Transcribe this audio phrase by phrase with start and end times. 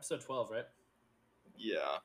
[0.00, 0.64] episode 12, right?
[1.58, 1.98] Yeah.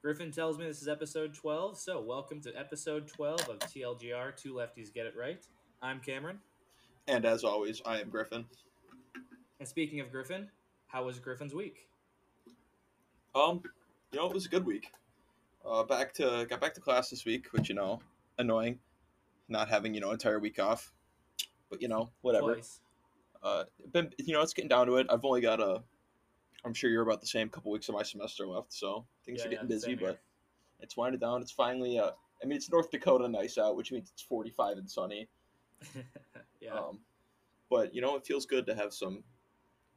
[0.00, 4.54] Griffin tells me this is episode 12, so welcome to episode 12 of TLGR Two
[4.54, 5.44] Lefties Get It Right.
[5.82, 6.38] I'm Cameron.
[7.06, 8.46] And as always, I am Griffin.
[9.60, 10.48] And speaking of Griffin,
[10.86, 11.86] how was Griffin's week?
[13.34, 13.60] Um,
[14.12, 14.90] you know, it was a good week.
[15.66, 18.00] Uh, back to got back to class this week, which you know,
[18.38, 18.78] annoying,
[19.50, 20.94] not having you know entire week off,
[21.68, 22.54] but you know, whatever.
[22.54, 22.80] Twice.
[23.42, 25.06] Uh, been you know, it's getting down to it.
[25.10, 25.82] I've only got a,
[26.64, 29.46] I'm sure you're about the same couple weeks of my semester left, so things Yeah,
[29.46, 30.20] are getting yeah, busy, but
[30.80, 31.42] it's winding down.
[31.42, 32.10] It's finally uh,
[32.42, 35.28] I mean, it's North Dakota nice out, which means it's 45 and sunny.
[36.60, 36.74] yeah.
[36.74, 37.00] Um,
[37.70, 39.24] but you know, it feels good to have some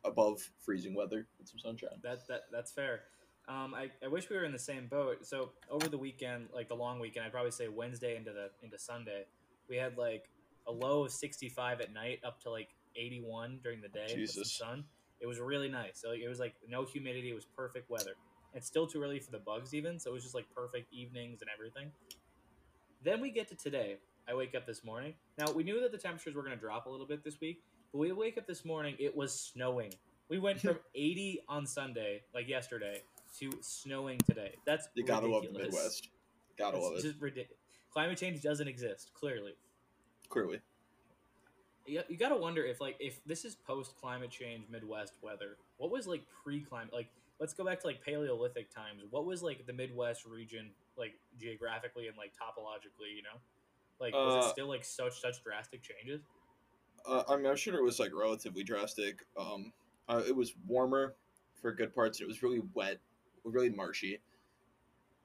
[0.04, 2.00] above freezing weather and some sunshine.
[2.04, 3.02] That that that's fair.
[3.48, 5.26] Um, I, I wish we were in the same boat.
[5.26, 8.78] So over the weekend, like the long weekend, I'd probably say Wednesday into the into
[8.78, 9.26] Sunday,
[9.68, 10.30] we had like
[10.68, 14.16] a low of sixty five at night, up to like eighty one during the day
[14.18, 14.84] with some sun.
[15.20, 16.00] It was really nice.
[16.00, 17.30] So it was like no humidity.
[17.32, 18.16] It was perfect weather.
[18.54, 21.42] It's still too early for the bugs even, so it was just like perfect evenings
[21.42, 21.92] and everything.
[23.04, 23.98] Then we get to today.
[24.28, 25.14] I wake up this morning.
[25.38, 27.62] Now we knew that the temperatures were going to drop a little bit this week,
[27.92, 28.96] but we wake up this morning.
[29.00, 29.94] It was snowing.
[30.30, 33.02] We went from 80 on Sunday, like yesterday,
[33.40, 34.56] to snowing today.
[34.66, 36.10] That's You gotta love the Midwest.
[36.58, 37.02] Gotta love it.
[37.02, 37.58] just ridiculous.
[37.92, 39.12] Climate change doesn't exist.
[39.14, 39.54] Clearly,
[40.30, 40.60] Clearly.
[41.90, 45.58] You, you got to wonder if like if this is post climate change Midwest weather.
[45.78, 46.94] What was like pre climate?
[46.94, 47.10] Like
[47.40, 49.04] let's go back to like Paleolithic times.
[49.10, 53.16] What was like the Midwest region like geographically and like topologically?
[53.16, 53.40] You know,
[54.00, 56.22] like was Uh, it still like such such drastic changes?
[57.06, 59.26] Uh, I mean, I'm sure it was like relatively drastic.
[59.38, 59.74] Um,
[60.08, 61.16] uh, it was warmer
[61.62, 62.22] for good parts.
[62.22, 63.00] It was really wet,
[63.44, 64.20] really marshy.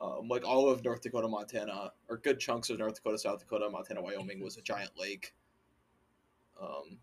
[0.00, 3.68] Um, like all of North Dakota, Montana, or good chunks of North Dakota, South Dakota,
[3.70, 5.34] Montana, Wyoming was a giant lake.
[6.60, 6.98] Um,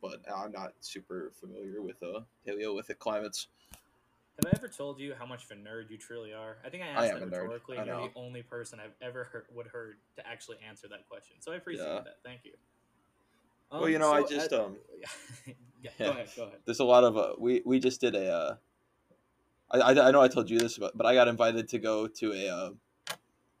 [0.00, 3.48] but I'm not super familiar with uh, Paleolithic climates.
[4.38, 6.58] Have I ever told you how much of a nerd you truly are?
[6.64, 8.94] I think I asked I am that a rhetorically, and you're the only person I've
[9.02, 11.36] ever heard, would heard to actually answer that question.
[11.40, 12.00] So I appreciate Yeah.
[12.04, 12.18] that.
[12.24, 12.52] Thank you.
[13.72, 15.90] Well, you know, I just, at- um, yeah, yeah.
[15.98, 16.28] Go ahead.
[16.36, 16.58] Go ahead.
[16.64, 18.32] There's a lot of uh, we we just did a.
[18.32, 18.56] Uh,
[19.70, 22.06] I, I I know I told you this, but but I got invited to go
[22.06, 22.70] to a uh,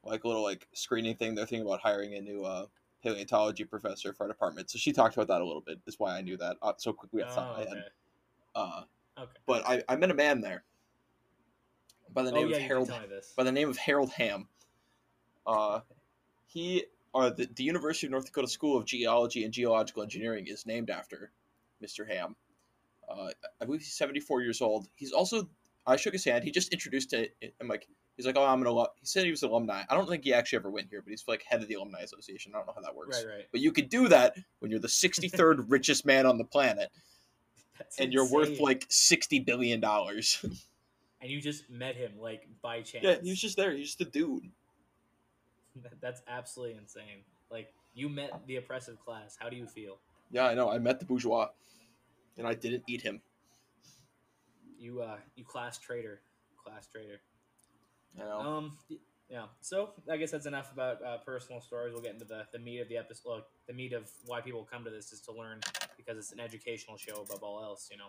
[0.04, 1.34] like a little like screening thing.
[1.34, 2.66] They're thinking about hiring a new uh,
[3.02, 4.70] paleontology professor for our department.
[4.70, 5.78] So she talked about that a little bit.
[5.86, 7.82] Is why I knew that uh, so quickly off the top Oh, okay.
[8.54, 8.82] Uh,
[9.20, 9.32] Okay.
[9.46, 10.62] but I, I met a man there
[12.14, 13.32] by the Oh name yeah, of Harold did tell me this.
[13.36, 14.46] by the name of Harold Hamm.
[15.44, 15.80] Uh,
[16.46, 20.66] he uh, the, the University of North Dakota School of Geology and Geological Engineering is
[20.66, 21.32] named after
[21.82, 22.06] Mr.
[22.08, 22.36] Hamm.
[23.08, 24.88] Uh, I believe he's 74 years old.
[24.94, 25.48] He's also
[25.86, 26.44] I shook his hand.
[26.44, 27.34] He just introduced it.
[27.60, 28.88] I'm like he's like oh I'm an alum.
[29.00, 29.84] He said he was an alumni.
[29.88, 32.00] I don't think he actually ever went here, but he's like head of the alumni
[32.00, 32.52] association.
[32.54, 33.24] I don't know how that works.
[33.24, 33.46] Right, right.
[33.50, 36.90] But you could do that when you're the 63rd richest man on the planet
[37.78, 40.44] That's and you're worth like 60 billion dollars.
[41.20, 43.04] and you just met him like by chance.
[43.04, 43.72] yeah, he was just there.
[43.72, 44.44] He's just a dude.
[46.00, 47.24] That's absolutely insane.
[47.50, 49.36] Like you met the oppressive class.
[49.38, 49.98] How do you feel?
[50.30, 50.70] Yeah, I know.
[50.70, 51.48] I met the bourgeois,
[52.36, 53.20] and I didn't eat him.
[54.78, 56.20] You uh, you class traitor,
[56.62, 57.20] class traitor.
[58.20, 58.78] Um,
[59.28, 59.44] yeah.
[59.60, 61.92] So I guess that's enough about uh, personal stories.
[61.92, 63.28] We'll get into the, the meat of the episode.
[63.28, 65.60] Look, the meat of why people come to this is to learn
[65.96, 67.88] because it's an educational show above all else.
[67.90, 68.08] You know.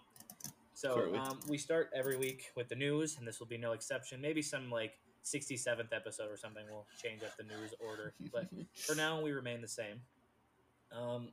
[0.74, 1.20] So Clearly.
[1.20, 4.22] um, we start every week with the news, and this will be no exception.
[4.22, 4.94] Maybe some like
[5.24, 9.32] sixty seventh episode or something will change up the news order, but for now we
[9.32, 10.02] remain the same.
[10.98, 11.30] Um,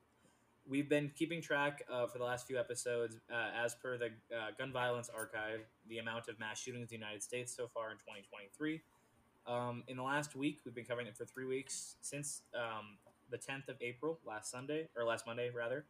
[0.68, 4.50] we've been keeping track uh, for the last few episodes, uh, as per the uh,
[4.58, 7.96] Gun Violence Archive, the amount of mass shootings in the United States so far in
[7.98, 8.80] 2023.
[9.46, 12.96] Um, in the last week, we've been covering it for three weeks since um,
[13.30, 15.84] the 10th of April, last Sunday or last Monday rather.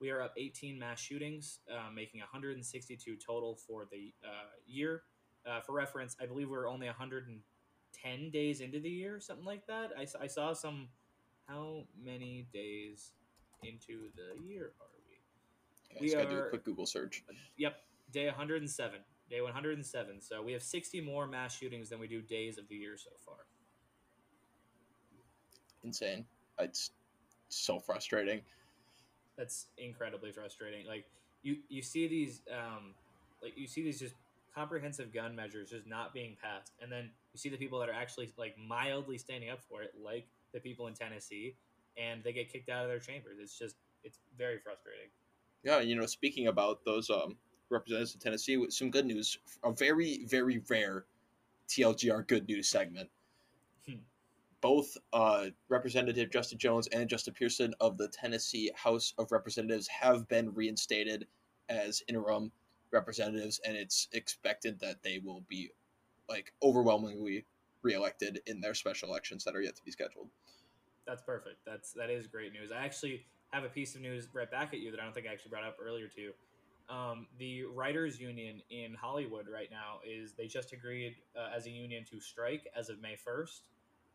[0.00, 5.02] We are up 18 mass shootings, uh, making 162 total for the uh, year.
[5.46, 9.92] Uh, for reference, I believe we're only 110 days into the year, something like that.
[9.96, 10.88] I saw some.
[11.46, 13.12] How many days
[13.62, 15.18] into the year are we?
[15.90, 17.24] Okay, we just gotta do a quick Google search.
[17.56, 17.76] Yep,
[18.12, 19.00] day 107.
[19.30, 20.20] Day 107.
[20.20, 23.10] So we have 60 more mass shootings than we do days of the year so
[23.24, 23.36] far.
[25.84, 26.24] Insane.
[26.58, 26.90] It's
[27.48, 28.40] so frustrating.
[29.36, 30.86] That's incredibly frustrating.
[30.86, 31.04] Like
[31.42, 32.94] you, you see these, um,
[33.42, 34.14] like you see these just
[34.54, 37.94] comprehensive gun measures just not being passed, and then you see the people that are
[37.94, 41.54] actually like mildly standing up for it, like the people in Tennessee,
[41.98, 43.38] and they get kicked out of their chambers.
[43.40, 45.08] It's just, it's very frustrating.
[45.64, 47.36] Yeah, you know, speaking about those um,
[47.70, 49.38] representatives in Tennessee, with some good news.
[49.64, 51.04] A very, very rare
[51.68, 53.08] TLGR good news segment.
[53.86, 53.96] Hmm.
[54.60, 60.28] Both uh, Representative Justin Jones and Justin Pearson of the Tennessee House of Representatives have
[60.28, 61.26] been reinstated
[61.68, 62.50] as interim
[62.90, 65.70] representatives, and it's expected that they will be
[66.28, 67.44] like overwhelmingly
[67.82, 70.28] reelected in their special elections that are yet to be scheduled.
[71.08, 71.64] That's perfect.
[71.64, 72.70] That's that is great news.
[72.70, 75.26] I actually have a piece of news right back at you that I don't think
[75.26, 76.32] I actually brought up earlier too.
[76.90, 81.70] Um, the writers union in Hollywood right now is they just agreed uh, as a
[81.70, 83.62] union to strike as of May first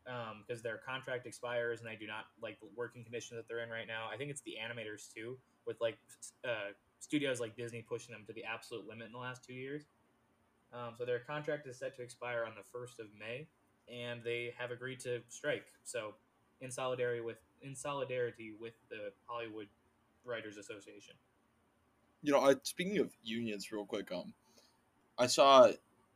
[0.04, 3.64] because um, their contract expires and they do not like the working conditions that they're
[3.64, 4.08] in right now.
[4.14, 5.98] I think it's the animators too, with like
[6.46, 9.84] uh, studios like Disney pushing them to the absolute limit in the last two years.
[10.74, 13.48] Um, so their contract is set to expire on the first of May,
[13.92, 15.66] and they have agreed to strike.
[15.84, 16.16] So
[16.64, 19.68] in solidarity with in solidarity with the Hollywood
[20.26, 21.16] Writers Association.
[22.22, 24.34] You know, I, speaking of unions, real quick, um,
[25.18, 25.70] I saw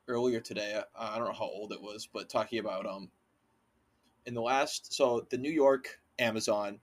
[0.07, 0.81] earlier today.
[0.97, 3.09] I don't know how old it was, but talking about um,
[4.25, 6.79] in the last so the New York Amazon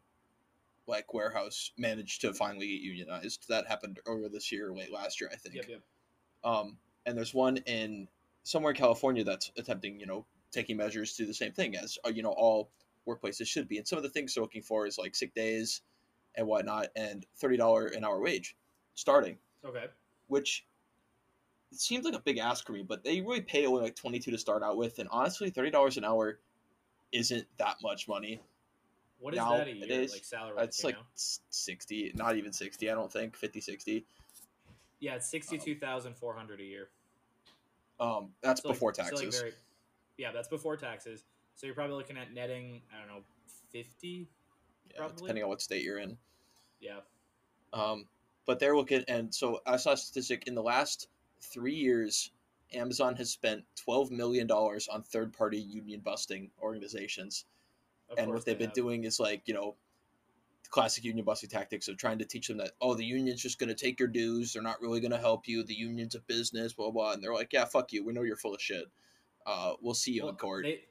[0.86, 3.48] like warehouse managed to finally get unionized.
[3.48, 5.54] That happened earlier this year, late last year, I think.
[5.54, 5.80] Yep, yep.
[6.44, 6.76] Um,
[7.06, 8.08] and there's one in
[8.42, 11.98] somewhere in California that's attempting, you know, taking measures to do the same thing as
[12.06, 12.70] uh, you know all
[13.06, 13.78] workplaces should be.
[13.78, 15.82] And some of the things they're looking for is like sick days
[16.34, 18.56] and whatnot, and thirty dollar an hour wage
[18.94, 19.38] starting.
[19.64, 19.86] Okay.
[20.28, 20.64] Which
[21.72, 24.18] it seems like a big ask for me, but they really pay only like twenty
[24.18, 26.38] two to start out with, and honestly, thirty dollars an hour
[27.12, 28.40] isn't that much money.
[29.20, 29.84] What is now, that a year?
[29.84, 30.56] It is, like salary?
[30.58, 31.00] It's like know?
[31.14, 32.90] sixty, not even sixty.
[32.90, 34.04] I don't think 50, 60.
[35.00, 36.88] Yeah, it's sixty two thousand four hundred a year.
[38.00, 39.18] Um, that's so before like, taxes.
[39.18, 39.52] So like very,
[40.18, 41.24] yeah, that's before taxes.
[41.54, 43.22] So you're probably looking at netting, I don't know,
[43.72, 44.28] fifty.
[44.90, 45.22] Yeah, probably?
[45.22, 46.16] depending on what state you're in.
[46.80, 47.00] Yeah.
[47.72, 48.06] Um,
[48.46, 51.08] but they're looking, and so I saw a statistic in the last
[51.40, 52.30] three years,
[52.72, 57.44] Amazon has spent twelve million dollars on third-party union busting organizations,
[58.10, 58.74] of and what they've they been have.
[58.74, 59.76] doing is like you know,
[60.70, 63.68] classic union busting tactics of trying to teach them that oh the union's just going
[63.68, 66.72] to take your dues, they're not really going to help you, the union's a business,
[66.72, 68.86] blah blah, and they're like yeah fuck you, we know you're full of shit.
[69.46, 70.64] Uh, we'll see you well, in court.
[70.64, 70.84] They,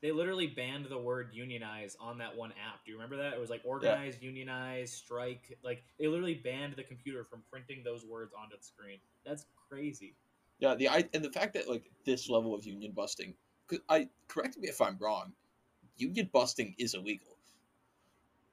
[0.00, 2.84] they literally banned the word unionize on that one app.
[2.84, 3.32] Do you remember that?
[3.32, 4.28] It was like organize, yeah.
[4.28, 5.58] unionize, strike.
[5.64, 8.98] Like they literally banned the computer from printing those words onto the screen.
[9.26, 10.14] That's crazy.
[10.60, 13.34] Yeah, the I and the fact that like this level of union busting.
[13.88, 15.32] I correct me if I'm wrong.
[15.96, 17.36] Union busting is illegal.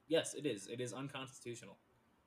[0.08, 0.66] Yes, it is.
[0.66, 1.76] It is unconstitutional.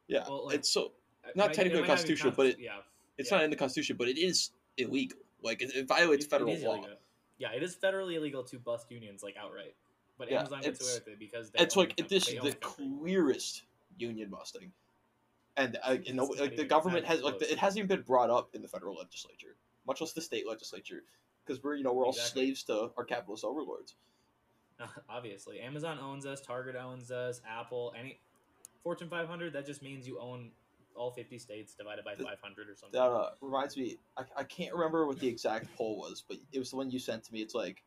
[0.07, 0.91] Yeah, well, like, it's so
[1.25, 2.77] uh, not technically constitutional, but it, yeah,
[3.17, 3.37] it's yeah.
[3.37, 5.19] not in the constitution, but it is illegal.
[5.43, 6.73] Like it, it violates it, federal law.
[6.75, 6.97] Illegal
[7.39, 9.73] yeah, it is federally illegal to bust unions like outright.
[10.17, 13.63] But yeah, Amazon gets away with it because it's like this is the clearest
[13.97, 14.71] union busting,
[15.57, 18.29] and uh, you know, like the government has like the, it hasn't even been brought
[18.29, 19.55] up in the federal legislature,
[19.87, 21.03] much less the state legislature,
[21.45, 22.47] because we're you know we're all exactly.
[22.47, 23.95] slaves to our capitalist overlords.
[25.09, 28.19] obviously, Amazon owns us, Target owns us, Apple, any
[28.83, 29.53] Fortune 500.
[29.53, 30.51] That just means you own
[30.99, 32.99] all 50 states divided by 500 or something.
[32.99, 36.59] That uh, reminds me, I, I can't remember what the exact poll was, but it
[36.59, 37.41] was the one you sent to me.
[37.41, 37.81] It's like,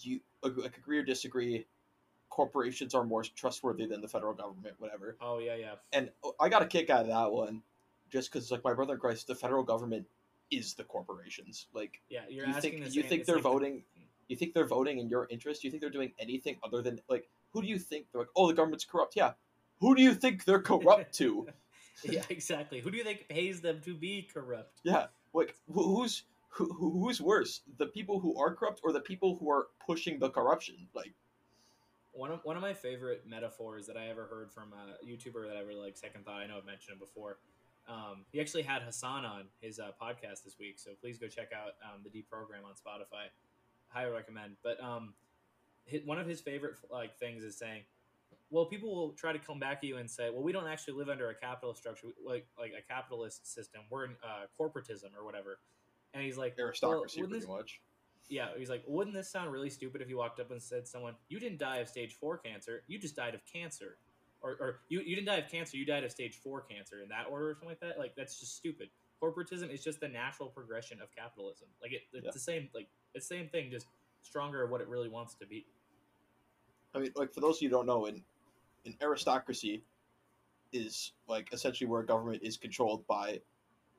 [0.00, 1.66] you like agree or disagree,
[2.28, 5.16] corporations are more trustworthy than the federal government, whatever.
[5.20, 5.74] Oh, yeah, yeah.
[5.92, 7.62] And I got a kick out of that one
[8.10, 10.06] just because, like, my brother in Christ, the federal government
[10.50, 11.66] is the corporations.
[11.72, 13.82] Like, yeah, you're you asking think, You think they're like voting.
[13.94, 14.02] The...
[14.28, 15.62] You think they're voting in your interest?
[15.64, 18.30] You think they're doing anything other than like who do you think they're like?
[18.36, 19.14] Oh, the government's corrupt.
[19.16, 19.32] Yeah,
[19.80, 21.48] who do you think they're corrupt to?
[22.04, 22.80] yeah, exactly.
[22.80, 24.80] Who do you think pays them to be corrupt?
[24.82, 29.50] Yeah, like who's who, who's worse, the people who are corrupt or the people who
[29.50, 30.88] are pushing the corruption?
[30.94, 31.12] Like
[32.12, 35.56] one of one of my favorite metaphors that I ever heard from a YouTuber that
[35.56, 35.96] I really like.
[35.96, 37.38] Second thought, I know I've mentioned it before.
[37.88, 41.50] Um, he actually had Hasan on his uh, podcast this week, so please go check
[41.54, 43.28] out um, the Deprogram on Spotify.
[43.88, 44.56] Highly recommend.
[44.64, 45.14] But um,
[46.04, 47.82] one of his favorite like things is saying
[48.50, 50.94] well, people will try to come back at you and say, "Well, we don't actually
[50.94, 53.82] live under a capitalist structure, like like a capitalist system.
[53.90, 55.58] We're in uh, corporatism or whatever."
[56.14, 57.80] And he's like, "Aristocracy, well, pretty this, much."
[58.28, 61.14] Yeah, he's like, "Wouldn't this sound really stupid if you walked up and said, someone,
[61.28, 63.98] you didn't die of stage four cancer, you just died of cancer,
[64.42, 67.08] or, or you you didn't die of cancer, you died of stage four cancer in
[67.08, 67.98] that order or something like that?
[67.98, 68.88] Like that's just stupid.
[69.22, 71.68] Corporatism is just the natural progression of capitalism.
[71.82, 72.30] Like it, it's yeah.
[72.32, 73.86] the same, like it's the same thing, just
[74.22, 75.66] stronger of what it really wants to be."
[76.94, 78.22] I mean, like for those of you who don't know, in
[78.86, 79.82] an aristocracy
[80.72, 83.40] is like essentially where government is controlled by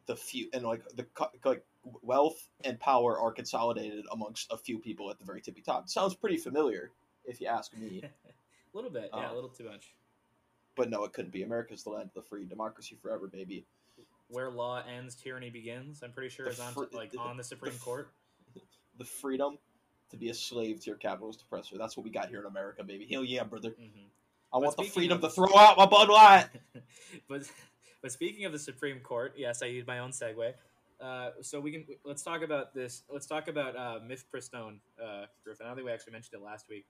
[0.05, 1.05] the few and like the
[1.43, 1.63] like
[2.01, 5.89] wealth and power are consolidated amongst a few people at the very tippy top.
[5.89, 6.91] Sounds pretty familiar
[7.25, 8.01] if you ask me.
[8.73, 9.93] a little bit, yeah, um, a little too much.
[10.75, 11.43] But no, it couldn't be.
[11.43, 13.65] America's the land of the free, democracy forever, baby.
[14.29, 16.03] Where law ends, tyranny begins.
[16.03, 18.09] I'm pretty sure the it's on fr- like the, on the Supreme the, Court.
[18.97, 19.59] The freedom
[20.09, 21.77] to be a slave to your capitalist oppressor.
[21.77, 23.07] That's what we got here in America, baby.
[23.11, 23.69] Hell yeah, brother.
[23.69, 24.07] Mm-hmm.
[24.53, 25.21] I want the freedom of...
[25.21, 26.47] to throw out my Bud Light.
[27.29, 27.43] but
[28.01, 30.53] but speaking of the Supreme Court, yes, I used my own segue.
[30.99, 33.03] Uh, so we can let's talk about this.
[33.09, 35.65] Let's talk about uh, mifepristone, uh, Griffin.
[35.65, 36.85] I don't think we actually mentioned it last week.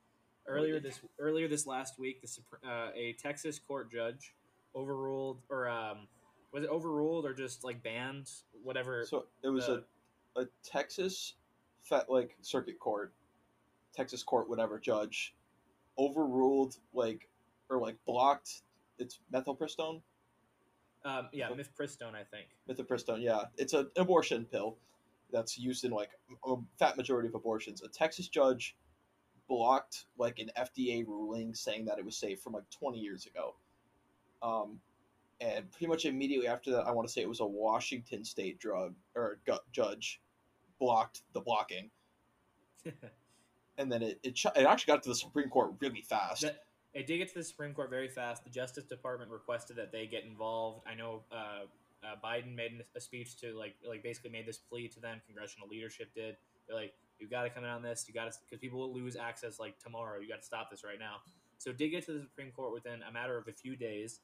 [0.47, 2.29] Earlier this earlier this last week, the
[2.67, 4.33] uh, a Texas court judge
[4.75, 6.07] overruled or um,
[6.53, 8.29] was it overruled or just like banned
[8.63, 9.05] whatever?
[9.05, 9.83] So it was the-
[10.37, 11.33] a, a Texas,
[11.83, 13.13] fet, like circuit court,
[13.93, 15.35] Texas court, whatever judge,
[15.97, 17.27] overruled like
[17.69, 18.61] or like blocked
[18.97, 20.01] its methylpristone.
[21.05, 22.47] um, yeah, mifepristone, I think.
[22.69, 24.77] Mifepristone, yeah, it's an abortion pill
[25.31, 26.09] that's used in like
[26.45, 27.81] a fat majority of abortions.
[27.81, 28.75] A Texas judge
[29.47, 33.55] blocked like an FDA ruling saying that it was safe from like 20 years ago.
[34.41, 34.79] Um,
[35.39, 38.59] and pretty much immediately after that, I want to say it was a Washington state
[38.59, 40.21] drug or gu- judge
[40.79, 41.89] blocked the blocking,
[43.77, 46.41] and then it it, it actually got to the Supreme Court really fast.
[46.43, 46.63] That-
[46.93, 48.43] It did get to the Supreme Court very fast.
[48.43, 50.81] The Justice Department requested that they get involved.
[50.89, 51.65] I know uh,
[52.03, 55.21] uh, Biden made a speech to like like basically made this plea to them.
[55.25, 56.37] Congressional leadership did.
[56.67, 58.05] They're like, you've got to come in on this.
[58.07, 60.19] You got to because people will lose access like tomorrow.
[60.19, 61.17] You got to stop this right now.
[61.57, 64.19] So it did get to the Supreme Court within a matter of a few days,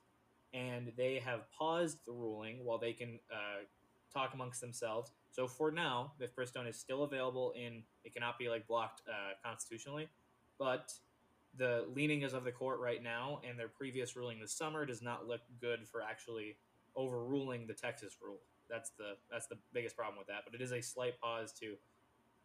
[0.54, 3.64] and they have paused the ruling while they can uh,
[4.14, 5.12] talk amongst themselves.
[5.32, 7.84] So for now, mifepristone is still available in.
[8.04, 10.10] It cannot be like blocked uh, constitutionally,
[10.60, 10.94] but
[11.58, 15.02] the leaning is of the court right now and their previous ruling this summer does
[15.02, 16.58] not look good for actually
[16.96, 18.40] overruling the Texas rule.
[18.70, 20.44] That's the that's the biggest problem with that.
[20.46, 21.76] But it is a slight pause to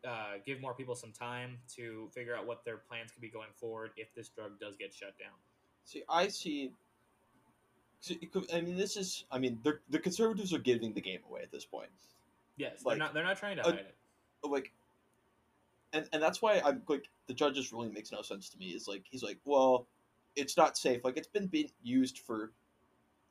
[0.05, 3.49] uh, give more people some time to figure out what their plans could be going
[3.57, 5.33] forward if this drug does get shut down.
[5.85, 6.73] See, I see.
[8.01, 9.25] see, I mean, this is.
[9.31, 11.89] I mean, the conservatives are giving the game away at this point.
[12.57, 13.95] Yes, Like, they're not they're not trying to uh, hide it.
[14.45, 14.73] Like,
[15.93, 18.67] and and that's why I'm like the judge's ruling makes no sense to me.
[18.67, 19.87] Is like he's like, well,
[20.37, 21.03] it's not safe.
[21.05, 22.53] Like it's been being used for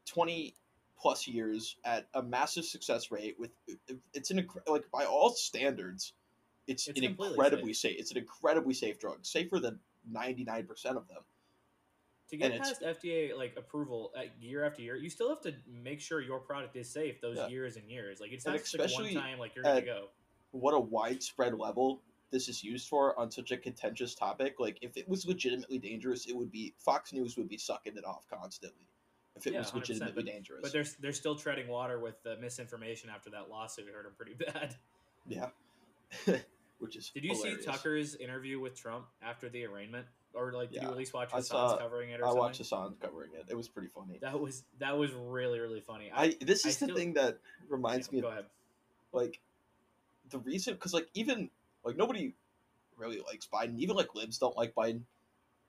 [0.05, 0.55] twenty
[0.97, 3.35] plus years at a massive success rate.
[3.39, 3.51] With
[4.13, 6.13] it's an like by all standards,
[6.67, 7.95] it's, It's an incredibly safe.
[7.99, 11.21] It's an incredibly safe drug, safer than ninety nine percent of them.
[12.29, 15.53] To get and past FDA like approval uh, year after year, you still have to
[15.65, 17.47] make sure your product is safe those Yeah.
[17.47, 18.19] years and years.
[18.19, 20.09] Like it's not just like one time like you're gonna go.
[20.51, 24.55] what a widespread level this is used for on such a contentious topic.
[24.59, 28.05] Like, if it was legitimately dangerous, it would be Fox News would be sucking it
[28.05, 28.83] off constantly.
[29.35, 32.37] If it Yeah, was 100%, legitimately dangerous, But they're they're still treading water with the
[32.37, 33.85] misinformation after that lawsuit.
[33.85, 34.75] We heard them pretty bad.
[35.27, 35.49] yeah,
[36.79, 37.59] which is Did you hilarious.
[37.59, 41.29] see Tucker's interview with Trump after the arraignment, or like did you at least watch
[41.31, 42.39] I Hasan's saw- covering it or I something?
[42.39, 43.45] watched Hassan covering it.
[43.47, 44.17] It was pretty funny.
[44.21, 46.11] That was that was really really funny.
[46.13, 47.37] I this I is the still- thing that
[47.69, 48.45] reminds yeah, me go of ahead.
[49.13, 49.39] like
[50.31, 51.51] the reason because like even
[51.87, 52.33] like nobody
[52.97, 53.77] really likes Biden.
[53.79, 55.01] Even like libs don't like Biden.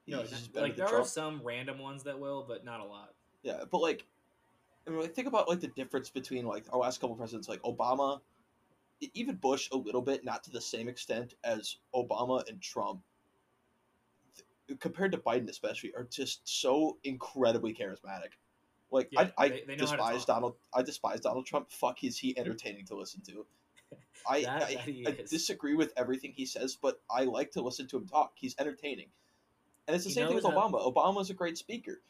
[0.06, 1.04] No, He's not- just like there Trump.
[1.04, 3.14] are some random ones that will, but not a lot.
[3.42, 4.04] Yeah, but like,
[4.86, 7.62] I mean, like, think about like the difference between like our last couple presidents, like
[7.62, 8.20] Obama,
[9.14, 13.00] even Bush, a little bit, not to the same extent as Obama and Trump.
[14.80, 18.32] Compared to Biden, especially, are just so incredibly charismatic.
[18.90, 20.24] Like Yeah, I, I they- they know how to despise.
[20.24, 20.56] Donald.
[20.74, 21.70] I despise Donald Trump.
[21.70, 23.46] Fuck, is he entertaining to listen to?
[24.28, 27.86] I, That- I, that I disagree with everything he says, but I like to listen
[27.88, 28.32] to him talk.
[28.34, 29.08] He's entertaining,
[29.86, 30.94] and it's the He same thing with knows how- Obama.
[30.94, 32.00] Obama's a great speaker.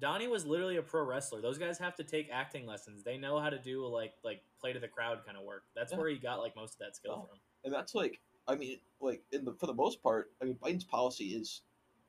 [0.00, 1.40] Donnie was literally a pro wrestler.
[1.42, 3.02] Those guys have to take acting lessons.
[3.02, 5.64] They know how to do like like play to the crowd kind of work.
[5.74, 5.98] That's Yeah.
[5.98, 7.28] where he got like most of that skill Oh.
[7.28, 7.38] from.
[7.64, 8.18] and that's like
[8.48, 11.60] I mean, like in the for the most part, I mean Biden's policy is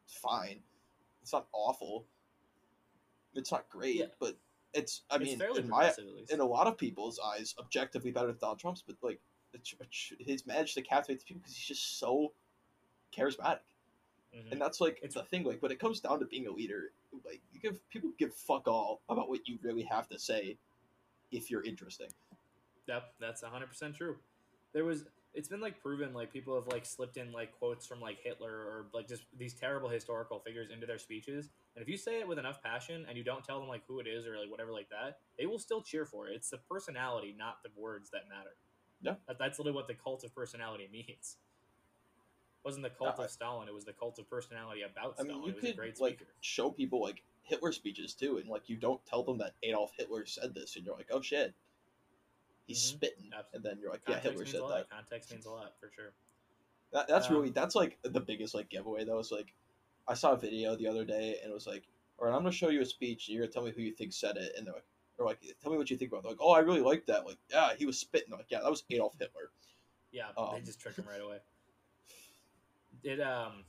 [0.08, 0.62] fine.
[1.22, 2.06] It's not awful.
[3.36, 4.06] It's not great, Yeah.
[4.20, 4.38] but
[4.74, 5.94] it's I it's mean in my
[6.30, 8.84] in a lot of people's eyes, objectively better than Donald Trump's.
[8.86, 9.20] But like,
[10.20, 12.34] he's managed to captivate the people because he's just so
[13.16, 13.60] charismatic,
[14.34, 14.52] Mhm.
[14.54, 15.44] and that's like It's- the thing.
[15.44, 16.92] Like when it comes down to being a leader,
[17.24, 20.58] like you give people give fuck all about what you really have to say
[21.32, 22.10] if you're interesting.
[22.88, 24.18] Yep, that's hundred percent true.
[24.74, 28.00] There was it's been like proven like people have like slipped in like quotes from
[28.00, 31.50] like Hitler or like just these terrible historical figures into their speeches.
[31.76, 34.00] And if you say it with enough passion and you don't tell them like who
[34.00, 36.36] it is or like whatever like that, they will still cheer for it.
[36.36, 38.56] It's the personality, not the words that matter.
[39.02, 39.16] Yeah.
[39.28, 41.38] That, that's literally what the cult of personality means.
[42.64, 45.24] It wasn't the cult I- of Stalin, it was the cult of personality about I
[45.24, 45.28] Stalin.
[45.42, 46.32] mean, you it was a could great like speaker.
[46.42, 50.26] show people like Hitler speeches too, and like you don't tell them that Adolf Hitler
[50.26, 51.54] said this, and you're like, oh shit,
[52.68, 52.82] he's Mhm.
[52.96, 53.50] spitting, Absolutely.
[53.56, 54.90] and then you're like, yeah, Hitler said that.
[54.90, 56.14] Context means a lot for sure.
[56.94, 57.08] that.
[57.08, 59.20] That's Um, really that's like the biggest like giveaway though.
[59.20, 59.54] Is like,
[60.08, 61.84] I saw a video the other day, and it was like,
[62.18, 63.94] all right, I'm gonna show you a speech, and you're gonna tell me who you
[63.94, 64.86] think said it, and they're like,
[65.18, 66.20] or like, tell me what you think about.
[66.20, 66.24] it.
[66.24, 67.26] They're like, oh, I really like that.
[67.26, 68.32] Like, yeah, he was spitting.
[68.32, 69.52] Like, yeah, that was Adolf Hitler.
[70.12, 71.38] Yeah, they Um, just trick him right away.
[73.04, 73.64] Did um,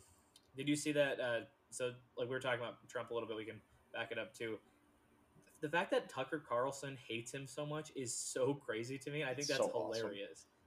[0.57, 1.19] did you see that?
[1.19, 1.87] Uh, so
[2.17, 3.37] like we were talking about Trump a little bit.
[3.37, 3.61] We can
[3.93, 4.59] back it up too.
[5.61, 9.25] the fact that Tucker Carlson hates him so much is so crazy to me.
[9.25, 10.11] I think that's So awesome.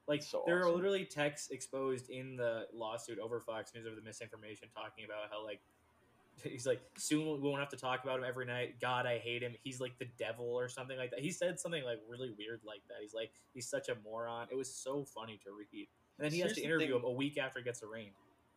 [0.08, 4.02] Like So there are literally texts exposed in the lawsuit over Fox News over the
[4.02, 5.60] misinformation, talking about how like
[6.44, 8.76] he's like soon we won't have to talk about him every night.
[8.80, 9.54] God, I hate him.
[9.64, 11.20] He's like the devil or something like that.
[11.20, 12.98] He said something like really weird like that.
[13.02, 14.48] He's like he's such a moron.
[14.50, 15.88] It was so funny to read.
[16.20, 16.96] And then he has to interview thing.
[16.98, 18.12] him a week after he gets arraigned.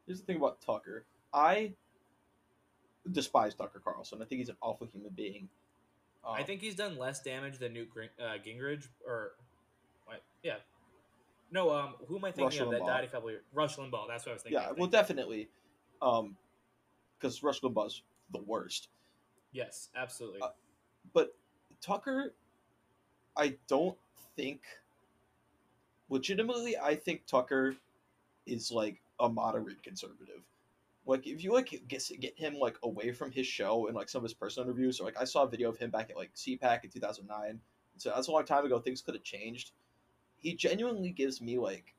[0.06, 1.04] Here's the thing about Tucker.
[1.34, 1.72] I
[3.10, 4.22] despise Tucker Carlson.
[4.22, 5.48] I think he's an awful human being.
[6.24, 9.32] Um, I think he's done less damage than Newt Gring- uh, Gingrich or
[10.06, 10.22] what?
[10.42, 10.56] Yeah.
[11.52, 13.42] No, um, who am I thinking Rush of that died a couple years?
[13.52, 14.06] Rush Limbaugh.
[14.08, 14.60] That's what I was thinking.
[14.60, 15.48] Yeah, well, definitely,
[16.00, 16.36] um,
[17.18, 18.02] because Rush Limbaugh's
[18.32, 18.88] the worst.
[19.52, 20.40] yes, absolutely.
[20.42, 20.50] Uh,
[21.12, 21.34] But
[21.80, 22.32] Tucker,
[23.36, 23.96] I don't
[24.36, 24.60] think.
[26.08, 27.76] Legitimately, I think Tucker
[28.46, 30.42] is like a moderate conservative.
[31.06, 34.20] Like, if you like get get him like away from his show and like some
[34.20, 36.34] of his personal interviews, or like I saw a video of him back at like
[36.34, 37.60] CPAC in two thousand nine.
[37.96, 38.78] So that's a long time ago.
[38.78, 39.72] Things could have changed.
[40.40, 41.94] He genuinely gives me like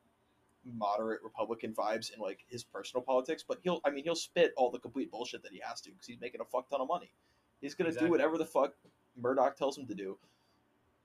[0.66, 4.72] moderate Republican vibes in like his personal politics, but he'll I mean he'll spit all
[4.72, 7.12] the complete bullshit that he has to because he's making a fuck ton of money.
[7.62, 8.08] He's gonna Exactly.
[8.08, 8.74] do whatever the fuck
[9.18, 10.18] Murdoch tells him to do.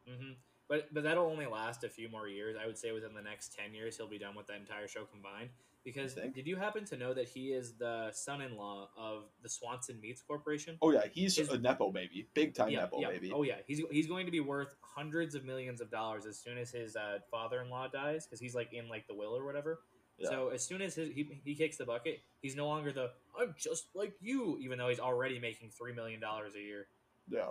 [0.06, 0.32] hmm
[0.68, 2.56] But but that'll only last a few more years.
[2.60, 5.04] I would say within the next ten years, he'll be done with that entire show
[5.04, 5.50] combined.
[5.86, 10.20] Because did you happen to know that he is the son-in-law of the Swanson Meats
[10.20, 10.76] Corporation?
[10.82, 13.10] Oh yeah, he's His- a nepo baby, big time yeah, nepo yeah.
[13.10, 13.30] baby.
[13.32, 16.58] Oh yeah, he's he's going to be worth hundreds of millions of dollars as soon
[16.58, 19.78] as his uh, father-in-law dies, because he's like in like the will or whatever.
[20.18, 20.30] Yeah.
[20.30, 23.54] So as soon as his, he he kicks the bucket, he's no longer the I'm
[23.56, 26.88] just like you, even though he's already making three million dollars a year.
[27.30, 27.50] Yeah.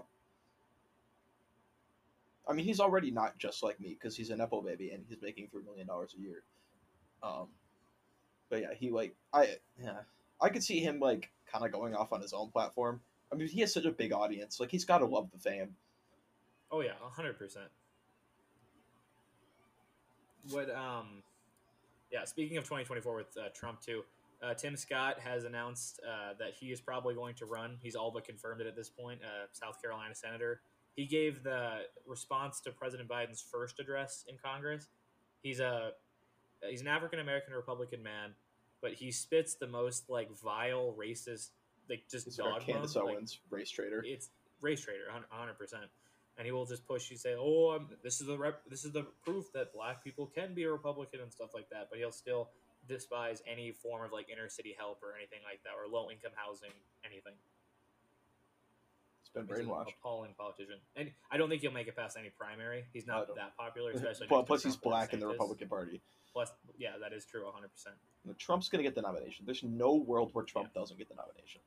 [2.45, 5.21] I mean, he's already not just like me because he's a nepo baby and he's
[5.21, 6.43] making three million dollars a year.
[7.23, 7.47] Um,
[8.49, 9.99] but yeah, he like I yeah
[10.41, 13.01] I could see him like kind of going off on his own platform.
[13.31, 14.59] I mean, he has such a big audience.
[14.59, 15.75] Like he's got to love the fame.
[16.71, 17.67] Oh yeah, hundred percent.
[20.49, 21.23] What um,
[22.11, 22.25] yeah.
[22.25, 24.03] Speaking of twenty twenty four with uh, Trump too,
[24.43, 27.77] uh, Tim Scott has announced uh, that he is probably going to run.
[27.81, 29.21] He's all but confirmed it at this point.
[29.23, 30.61] Uh, South Carolina senator.
[30.95, 34.87] He gave the response to President Biden's first address in Congress.
[35.41, 35.91] He's a
[36.65, 38.31] Uh, he's an African American Republican man,
[38.81, 41.49] but he spits the most like vile, racist,
[41.89, 44.03] like just He's dog our Candace like, Owens, race trader.
[44.05, 44.29] it's
[44.61, 45.85] race trader, hundred percent.
[46.37, 48.91] And he will just push you, say, "Oh, I'm, this is the rep, this is
[48.91, 52.11] the proof that black people can be a Republican and stuff like that." But he'll
[52.11, 52.49] still
[52.87, 56.33] despise any form of like inner city help or anything like that, or low income
[56.35, 56.71] housing,
[57.05, 57.33] anything.
[59.35, 59.89] Been brainwashed.
[59.99, 62.85] appalling politician, and I don't think he'll make it past any primary.
[62.93, 64.27] He's not that popular, especially.
[64.29, 66.01] Well, plus he's black in the Republican Party.
[66.31, 67.95] Plus, yeah, that is true, hundred percent.
[68.37, 69.45] Trump's gonna get the nomination.
[69.45, 71.59] There's no world where Trump doesn't get the nomination.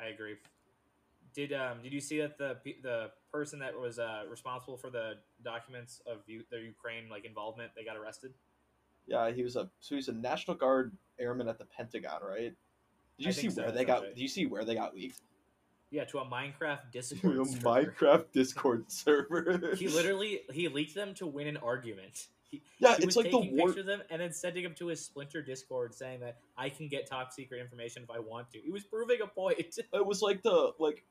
[0.00, 0.36] I agree.
[1.34, 5.14] Did um did you see that the the person that was uh, responsible for the
[5.44, 8.32] documents of U- the Ukraine like involvement they got arrested?
[9.06, 12.54] Yeah, he was a so he's a National Guard airman at the Pentagon, right?
[13.18, 14.02] Did you I see so, where they got?
[14.02, 14.14] right.
[14.14, 15.20] Did you see where they got leaked?
[15.90, 17.40] Yeah, to a Minecraft To Discord.
[17.40, 17.64] a server.
[17.64, 19.74] Minecraft Discord server.
[19.76, 22.26] He literally he leaked them to win an argument.
[22.50, 23.66] He, yeah, he it's was like the war.
[23.68, 26.88] pictures of them and then sending them to his Splinter Discord saying that I can
[26.88, 28.58] get top secret information if I want to.
[28.58, 29.58] He was proving a point.
[29.92, 31.04] It was like the like.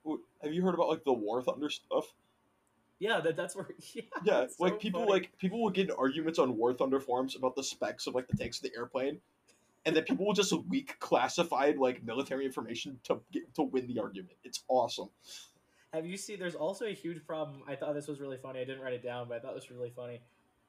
[0.44, 2.06] Have you heard about like the War Thunder stuff?
[3.00, 3.68] yeah, that that's where.
[3.94, 5.12] Yeah, Yeah, like so people funny.
[5.12, 8.28] like people will get in arguments on War Thunder forums about the specs of like
[8.28, 9.20] the tanks of the airplane,
[9.88, 14.00] and then people will just leak classified like military information to get to win the
[14.00, 14.36] argument.
[14.44, 15.10] It's awesome.
[15.94, 16.40] Have you seen?
[16.40, 17.62] There's also a huge problem.
[17.70, 18.60] I thought this was really funny.
[18.60, 20.20] I didn't write it down, but I thought this was really funny.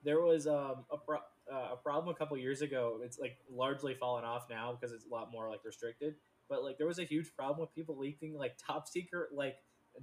[0.04, 1.18] There was um, a pro-
[1.52, 3.00] uh, a problem a couple years ago.
[3.02, 6.14] It's like largely fallen off now because it's a lot more like restricted.
[6.48, 9.56] But like there was a huge problem with people leaking like top secret like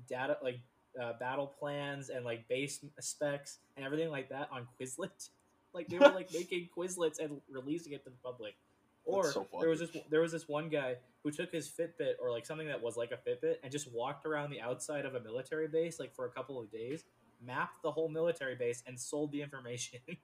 [0.10, 0.60] data like
[1.02, 5.30] uh, battle plans and like base specs and everything like that on Quizlet.
[5.74, 8.56] Like they were like making Quizlets and releasing it to the public.
[9.06, 12.32] Or so there was this there was this one guy who took his Fitbit or
[12.32, 15.20] like something that was like a Fitbit and just walked around the outside of a
[15.20, 17.04] military base like for a couple of days,
[17.46, 20.00] mapped the whole military base and sold the information.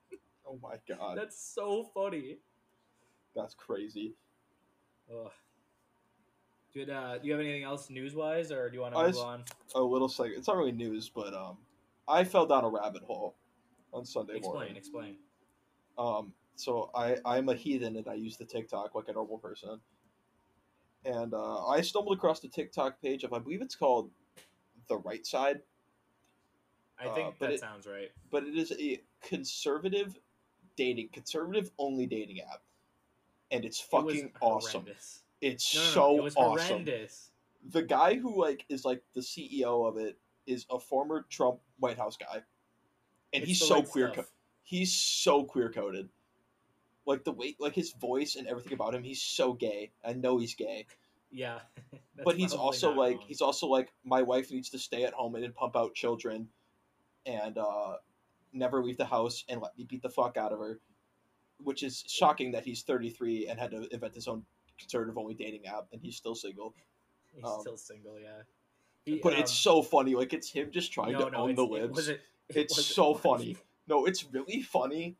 [0.43, 2.39] Oh my god, That's so funny.
[3.35, 4.15] that's crazy.
[5.09, 5.31] Ugh.
[6.73, 9.07] Did uh, do you have anything else news wise, or do you want to I
[9.07, 9.43] move on?
[9.75, 10.31] A little seg.
[10.35, 11.57] It's not really news, but um,
[12.07, 13.35] I fell down a rabbit hole
[13.93, 14.75] on Sunday Explain, morning.
[14.75, 15.15] explain.
[15.97, 19.79] Um, so I I'm a heathen and I use the TikTok like a normal person,
[21.05, 24.11] and uh, I stumbled across the TikTok page of I believe it's called
[24.87, 25.61] the Right Side,
[26.99, 28.11] I Uh, think but that it- sounds right.
[28.29, 30.19] but it is a conservative
[30.75, 32.63] dating conservative only dating app,
[33.51, 34.81] and it's It fucking awesome.
[34.81, 35.23] horrendous.
[35.41, 36.67] It's No, no, no, so it was awesome.
[36.85, 37.31] horrendous.
[37.69, 41.97] The guy who like is like the CEO of it is a former Trump White
[41.97, 42.43] House guy,
[43.33, 44.11] and It's he's so right queer.
[44.11, 44.25] Co-
[44.63, 46.09] he's so queer coded.
[47.05, 49.91] Like the way, like his voice and everything about him, he's so gay.
[50.05, 50.85] I know he's gay,
[51.31, 51.59] yeah.
[52.23, 53.25] But he's also like wrong.
[53.27, 56.49] he's also like my wife needs to stay at home and pump out children,
[57.25, 57.93] and uh,
[58.53, 60.79] never leave the house and let me beat the fuck out of her,
[61.63, 64.43] which is shocking that he's 33 and had to invent his own
[64.77, 66.73] conservative only dating app and he's still single.
[67.33, 68.19] he's um, still single.
[68.19, 68.29] Yeah.
[69.05, 71.55] He, But it's um, so funny, like it's him just trying no, to no, own
[71.55, 71.95] the it libs.
[71.95, 73.53] wasn't- it It's so funny.
[73.53, 73.57] funny.
[73.87, 75.15] No, it's really funny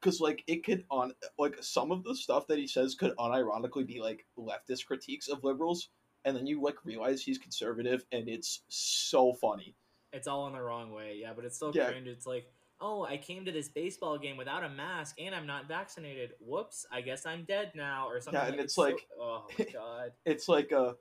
[0.00, 3.86] because like it could on like some of the stuff that he says could unironically
[3.86, 5.88] be like leftist critiques of liberals,
[6.24, 9.74] and then you like realize he's conservative, and it's so funny.
[10.12, 11.90] It's all in the wrong way, yeah, but it's still Yeah.
[11.90, 12.08] cringe.
[12.08, 15.68] It's like, oh, I came to this baseball game without a mask and I'm not
[15.68, 16.32] vaccinated.
[16.40, 18.40] Whoops, I guess I'm dead now, or something.
[18.42, 20.94] yeah, and it's so- like- oh my god, It's like uh,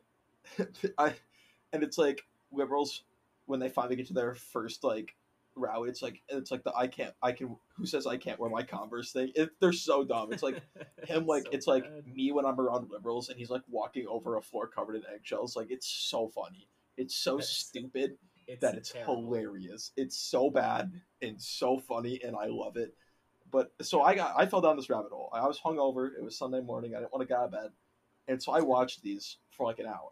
[0.98, 1.16] I,
[1.74, 3.04] and it's like liberals
[3.46, 5.16] when they finally get to their first like
[5.60, 5.90] rally.
[5.90, 8.64] It's like it's like the I can't I can who says I can't wear my
[8.64, 9.32] Converse thing.
[9.36, 10.32] It, they're so dumb.
[10.34, 10.62] It's like
[11.06, 14.38] him like so it's like me when I'm around liberals and he's like walking over
[14.38, 15.56] a floor covered in eggshells.
[15.56, 16.68] Like it's so funny.
[16.98, 18.18] It's so That's- stupid
[18.48, 19.18] it's that it's terrible.
[19.24, 19.92] hilarious.
[19.96, 20.92] It's so bad
[21.22, 22.96] and so funny and I love it.
[23.52, 25.30] But so I got I fell down this rabbit hole.
[25.34, 26.10] I was hungover.
[26.18, 26.96] It was Sunday morning.
[26.96, 27.70] I didn't want to get out of bed.
[28.28, 30.10] And so I watched these for like an hour.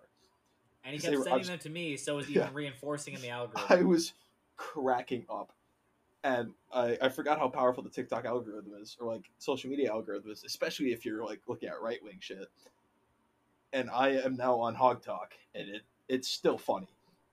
[0.83, 2.43] And he kept were- sending was- them to me, so it was Yeah.
[2.43, 3.65] even reinforcing in the algorithm.
[3.69, 4.13] I was
[4.57, 5.53] cracking up.
[6.23, 10.31] And I, I forgot how powerful the TikTok algorithm is, or like social media algorithm
[10.31, 12.49] is, especially if you're like looking at right wing shit.
[13.71, 16.89] And I am now on Hog Talk, and it it's still funny.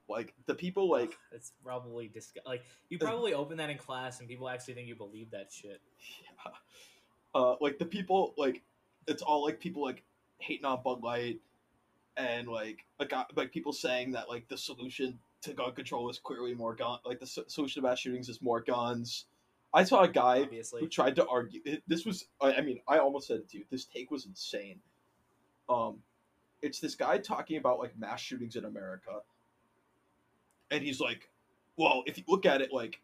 [0.07, 4.29] Like the people like it's probably disg- like you probably open that in class and
[4.29, 5.81] people actually think you believe that shit.
[6.45, 6.51] yeah.
[7.33, 8.61] uh like the people like
[9.07, 10.03] it's all like people like
[10.39, 11.39] hating on Bud Light
[12.17, 16.19] and like like uh, like people saying that like the solution to gun control is
[16.19, 19.25] clearly more gun like the so- solution to mass shootings is more guns.
[19.73, 20.81] I saw a guy Obviously.
[20.81, 23.65] who tried to argue this was I, I mean I almost said it to you
[23.71, 24.79] this take was insane
[25.69, 25.97] um
[26.61, 29.19] it's this guy talking about like mass shootings in America
[30.71, 31.29] and he's like
[31.77, 33.01] well if you look at it like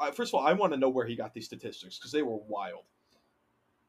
[0.00, 2.22] I, first of all I want to know where he got these statistics because they
[2.22, 2.84] were wild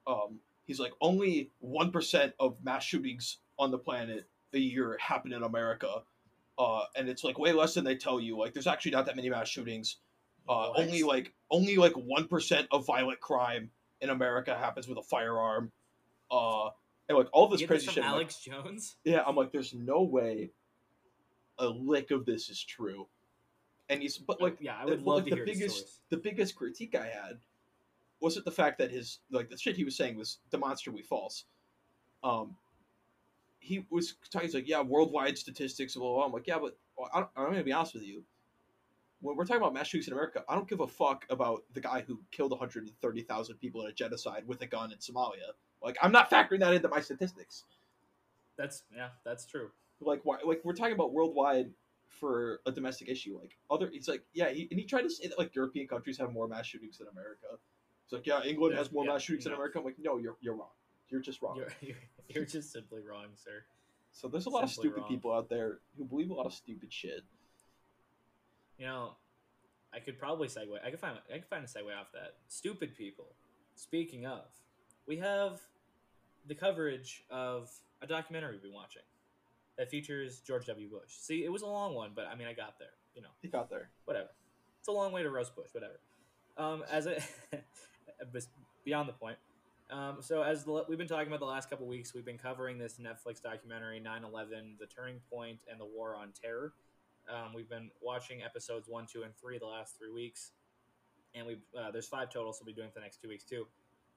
[0.06, 5.44] um he's like only 1% of mass shootings on the planet a year happen in
[5.44, 6.04] America
[6.58, 9.16] uh and it's like way less than they tell you like there's actually not that
[9.16, 9.98] many mass shootings
[10.50, 13.70] uh, only like only like one percent of violent crime
[14.02, 15.72] in America happens with a firearm.
[16.30, 16.70] Uh,
[17.08, 18.04] and like all this crazy shit.
[18.04, 18.96] I'm like, Alex Jones.
[19.04, 20.52] yeah, I'm like, there's no way
[21.60, 23.08] a lick of this is true.
[23.90, 26.18] And he's but like yeah, I would but, love like, to the hear biggest the
[26.18, 27.40] biggest critique I had
[28.20, 31.46] wasn't the fact that his like the shit he was saying was demonstrably false.
[32.24, 32.56] Um,
[33.62, 34.48] he was talking.
[34.48, 35.96] He's like, yeah, worldwide statistics.
[35.96, 36.26] Blah, blah, blah.
[36.26, 36.78] I'm like, yeah, but
[37.14, 38.24] I i'm gonna be honest with you.
[39.22, 41.82] When we're talking about mass shootings in America, I don't give a fuck about the
[41.82, 45.54] guy who killed 130,000 people in a genocide with a gun in Somalia.
[45.84, 47.66] Like, I'm not factoring that into my statistics.
[48.58, 49.72] That's yeah, that's true.
[50.00, 50.38] Like, why?
[50.46, 51.72] Like, we're talking about worldwide
[52.10, 53.38] for a domestic issue.
[53.40, 56.18] Like, other, he's like, yeah, he, and he tried to say that like European countries
[56.18, 57.48] have more mass shootings than America.
[58.06, 59.54] It's like, yeah, England Yeah, has more yeah, mass shootings than.
[59.54, 59.80] America.
[59.80, 60.72] I'm like, no, you're you're wrong.
[61.12, 61.58] You're just wrong.
[61.58, 61.98] You're, you're
[62.28, 63.64] you're just simply wrong, sir.
[64.14, 65.08] So there's a lot of stupid wrong.
[65.08, 67.22] people out there who believe a lot of stupid shit.
[68.78, 69.12] You know,
[69.94, 70.76] I could probably segue.
[70.86, 72.36] I could find I could find a segue off that.
[72.48, 73.28] Stupid people.
[73.76, 74.46] Speaking of,
[75.08, 75.60] we have
[76.48, 77.70] the coverage of
[78.02, 79.04] a documentary we've been watching
[79.78, 80.90] that features George W.
[80.90, 81.10] Bush.
[81.10, 82.90] See, it was a long one, but I mean, I got there.
[83.16, 83.90] You know, He got there.
[84.06, 84.30] whatever.
[84.80, 85.70] It's a long way to roast Bush.
[85.74, 86.00] Whatever.
[86.58, 87.22] Um, as a
[88.86, 89.38] beyond the point.
[89.92, 92.78] Um, so as the, we've been talking about the last couple weeks, we've been covering
[92.78, 96.74] this Netflix documentary 9/11: The Turning Point and the War on Terror.
[97.30, 100.52] Um, we've been watching episodes one, two, and three the last three weeks,
[101.36, 103.44] and we uh, there's five total, so we'll be doing for the next two weeks
[103.44, 103.68] too.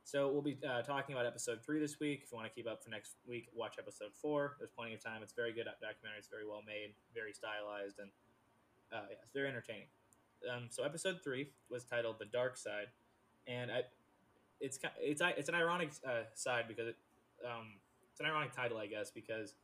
[0.05, 2.21] So we'll be uh, talking about episode three this week.
[2.25, 4.55] If you want to keep up for next week, watch episode four.
[4.59, 5.23] There's plenty of time.
[5.23, 6.19] It's very good documentary.
[6.19, 8.11] It's very well made, very stylized, and
[8.93, 9.89] uh, yeah, it's very entertaining.
[10.49, 12.89] Um, so episode three was titled "The Dark Side,"
[13.49, 13.83] and I,
[14.61, 16.97] it's it's it's an ironic uh, side because it,
[17.45, 17.75] um,
[18.11, 19.55] it's an ironic title, I guess, because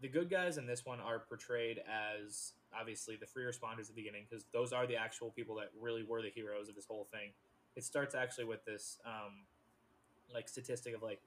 [0.00, 4.02] the good guys in this one are portrayed as obviously the free responders at the
[4.02, 7.08] beginning because those are the actual people that really were the heroes of this whole
[7.12, 7.30] thing.
[7.76, 9.44] It starts actually with this um,
[10.32, 11.20] like statistic of like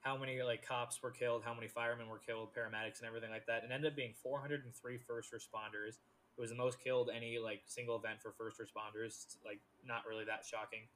[0.00, 3.46] how many like cops were killed, how many firemen were killed, paramedics, and everything like
[3.46, 3.62] that.
[3.62, 5.98] and ended up being 403 first responders.
[6.36, 9.24] It was the most killed any like single event for first responders.
[9.24, 10.88] It's, like not really that shocking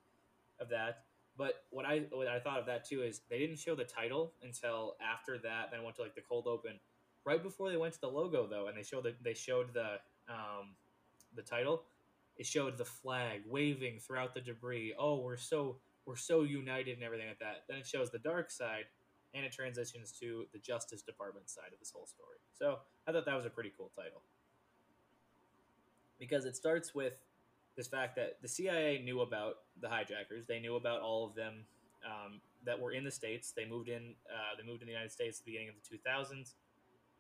[0.60, 1.04] of that.
[1.36, 4.32] But what I what I thought of that too is they didn't show the title
[4.42, 5.70] until after that.
[5.72, 6.78] Then went to like the cold open,
[7.24, 9.98] right before they went to the logo though, and they showed the, they showed the
[10.28, 10.74] um,
[11.34, 11.82] the title,
[12.36, 14.94] it showed the flag waving throughout the debris.
[14.98, 17.64] Oh, we're so we're so united and everything like that.
[17.68, 18.84] Then it shows the dark side,
[19.34, 22.38] and it transitions to the Justice Department side of this whole story.
[22.56, 24.22] So I thought that was a pretty cool title
[26.18, 27.20] because it starts with
[27.76, 30.46] this fact that the CIA knew about the hijackers.
[30.46, 31.64] They knew about all of them
[32.04, 33.52] um, that were in the states.
[33.52, 34.14] They moved in.
[34.28, 36.54] Uh, they moved in the United States at the beginning of the 2000s,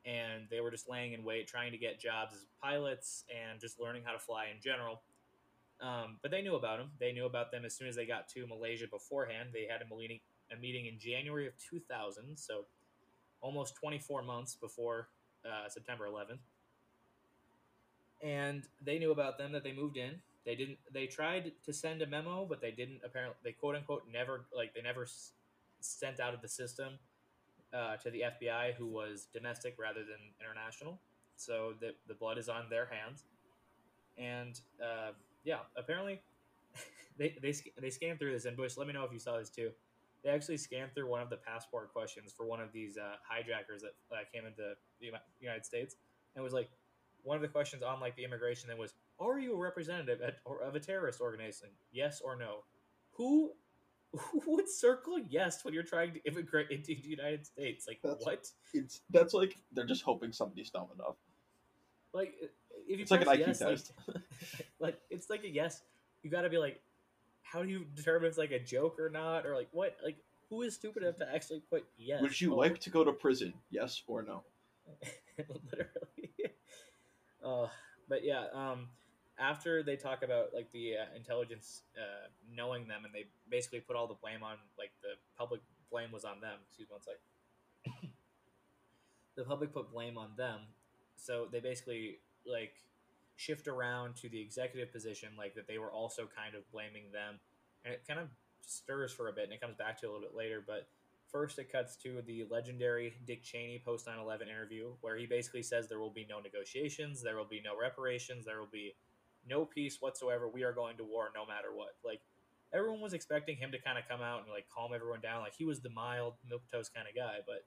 [0.04, 3.80] and they were just laying in wait, trying to get jobs as pilots and just
[3.80, 5.00] learning how to fly in general.
[5.80, 6.90] Um, but they knew about them.
[7.00, 9.50] They knew about them as soon as they got to Malaysia beforehand.
[9.52, 10.20] They had a meeting,
[10.52, 12.66] a meeting in January of 2000, so
[13.40, 15.08] almost 24 months before
[15.44, 16.38] uh, September 11th.
[18.22, 20.22] And they knew about them that they moved in.
[20.44, 20.78] They didn't.
[20.92, 23.00] They tried to send a memo, but they didn't.
[23.04, 25.32] Apparently, they quote unquote never like they never s-
[25.80, 26.98] sent out of the system
[27.72, 31.00] uh, to the FBI, who was domestic rather than international.
[31.36, 33.24] So the the blood is on their hands.
[34.18, 35.12] And uh,
[35.44, 36.20] yeah, apparently
[37.18, 38.44] they they they scanned through this.
[38.44, 39.70] And Bush, let me know if you saw this too.
[40.22, 43.82] They actually scanned through one of the passport questions for one of these uh, hijackers
[43.82, 45.96] that uh, came into the United States,
[46.34, 46.70] and it was like
[47.22, 50.36] one of the questions on like the immigration thing was, "Are you a representative at,
[50.44, 51.68] or of a terrorist organization?
[51.92, 52.64] Yes or no?"
[53.12, 53.52] Who
[54.12, 57.86] who would circle yes when you're trying to immigrate into the United States?
[57.88, 58.46] Like That's- what?
[58.72, 61.16] It's that's like they're just hoping somebody's dumb enough.
[62.12, 62.34] Like
[62.86, 63.92] if you It's like an IQ yes, like- test.
[64.78, 65.82] like it's like a yes.
[66.22, 66.80] You got to be like,
[67.42, 69.96] how do you determine if it's like a joke or not, or like what?
[70.04, 70.16] Like
[70.48, 72.20] who is stupid enough to actually put yes?
[72.22, 73.52] Would you like to go to prison?
[73.70, 74.42] Yes or no?
[75.38, 76.30] literally?
[77.44, 77.66] uh,
[78.08, 78.88] but yeah, um,
[79.38, 83.96] after they talk about like the uh, intelligence uh, knowing them, and they basically put
[83.96, 86.58] all the blame on like the public blame was on them.
[86.66, 88.10] Excuse me one sec.
[89.36, 90.60] the public put blame on them,
[91.16, 92.74] so they basically like
[93.36, 97.40] shift around to the executive position, like that they were also kind of blaming them,
[97.84, 98.28] and it kind of
[98.60, 100.88] stirs for a bit, and it comes back to a little bit later, but.
[101.32, 105.64] First, it cuts to the legendary Dick Cheney post 9 11 interview, where he basically
[105.64, 108.94] says there will be no negotiations, there will be no reparations, there will be
[109.48, 110.48] no peace whatsoever.
[110.48, 111.94] We are going to war no matter what.
[112.04, 112.20] Like,
[112.72, 115.42] everyone was expecting him to kind of come out and, like, calm everyone down.
[115.42, 117.64] Like, he was the mild, milk toast kind of guy, but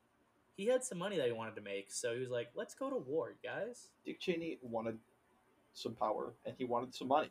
[0.56, 1.92] he had some money that he wanted to make.
[1.92, 3.90] So he was like, let's go to war, guys.
[4.06, 4.98] Dick Cheney wanted
[5.74, 7.30] some power and he wanted some money.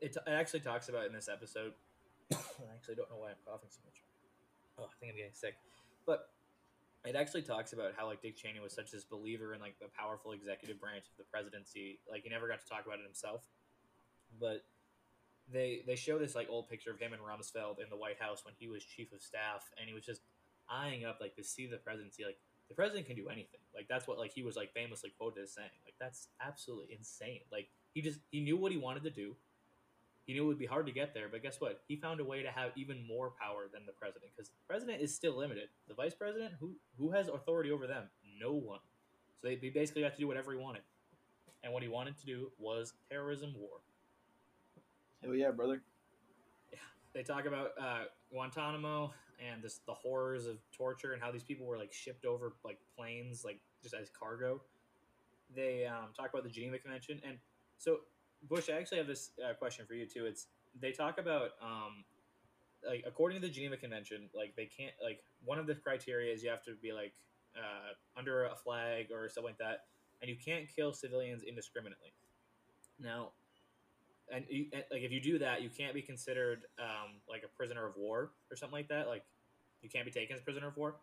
[0.00, 1.72] It, it actually talks about in this episode.
[2.32, 2.36] I
[2.74, 4.02] actually don't know why I'm coughing so much.
[4.78, 5.54] Oh, I think I'm getting sick.
[6.06, 6.30] But
[7.04, 9.88] it actually talks about how like Dick Cheney was such this believer in like the
[9.96, 12.00] powerful executive branch of the presidency.
[12.10, 13.44] Like he never got to talk about it himself,
[14.38, 14.64] but
[15.52, 18.44] they they show this like old picture of him and Rumsfeld in the White House
[18.44, 20.20] when he was chief of staff, and he was just
[20.68, 22.24] eyeing up like to see the presidency.
[22.24, 23.60] Like the president can do anything.
[23.74, 25.70] Like that's what like he was like famously quoted as saying.
[25.84, 27.40] Like that's absolutely insane.
[27.50, 29.36] Like he just he knew what he wanted to do.
[30.30, 31.82] He knew it would be hard to get there, but guess what?
[31.88, 35.02] He found a way to have even more power than the president because the president
[35.02, 35.70] is still limited.
[35.88, 38.04] The vice president, who who has authority over them?
[38.40, 38.78] No one.
[39.42, 40.82] So they, they basically got to do whatever he wanted,
[41.64, 43.80] and what he wanted to do was terrorism war.
[45.20, 45.82] Hell yeah, brother.
[46.72, 46.78] Yeah.
[47.12, 49.12] They talk about uh, Guantanamo
[49.44, 52.78] and this, the horrors of torture and how these people were like shipped over like
[52.96, 54.62] planes, like just as cargo.
[55.56, 57.38] They um, talk about the Geneva Convention, and
[57.78, 58.02] so
[58.48, 60.26] Bush, I actually have this uh, question for you too.
[60.26, 60.46] It's
[60.80, 62.04] they talk about um,
[62.86, 66.42] like according to the Geneva Convention, like they can't like one of the criteria is
[66.42, 67.12] you have to be like
[67.56, 69.84] uh, under a flag or something like that,
[70.22, 72.12] and you can't kill civilians indiscriminately.
[72.98, 73.30] Now,
[74.32, 77.56] and, you, and like if you do that, you can't be considered um, like a
[77.56, 79.08] prisoner of war or something like that.
[79.08, 79.24] Like
[79.82, 80.96] you can't be taken as prisoner of war.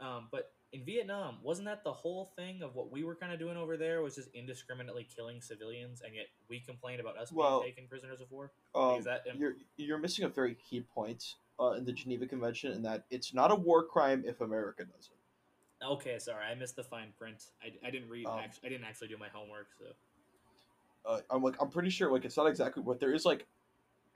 [0.00, 3.38] Um, but in Vietnam, wasn't that the whole thing of what we were kind of
[3.38, 4.02] doing over there?
[4.02, 8.20] Was just indiscriminately killing civilians, and yet we complained about us Well, being taken prisoners
[8.20, 8.50] of war.
[8.74, 12.72] Um, is that you're you're missing a very key point uh, in the Geneva Convention,
[12.72, 15.84] in that it's not a war crime if America does it.
[15.86, 16.18] okay?
[16.18, 17.44] Sorry, I missed the fine print.
[17.62, 18.26] I, I didn't read.
[18.26, 19.68] Um, act- I didn't actually do my homework.
[19.78, 19.84] So
[21.06, 23.46] Uh, I'm like I'm pretty sure like it's not exactly what there is like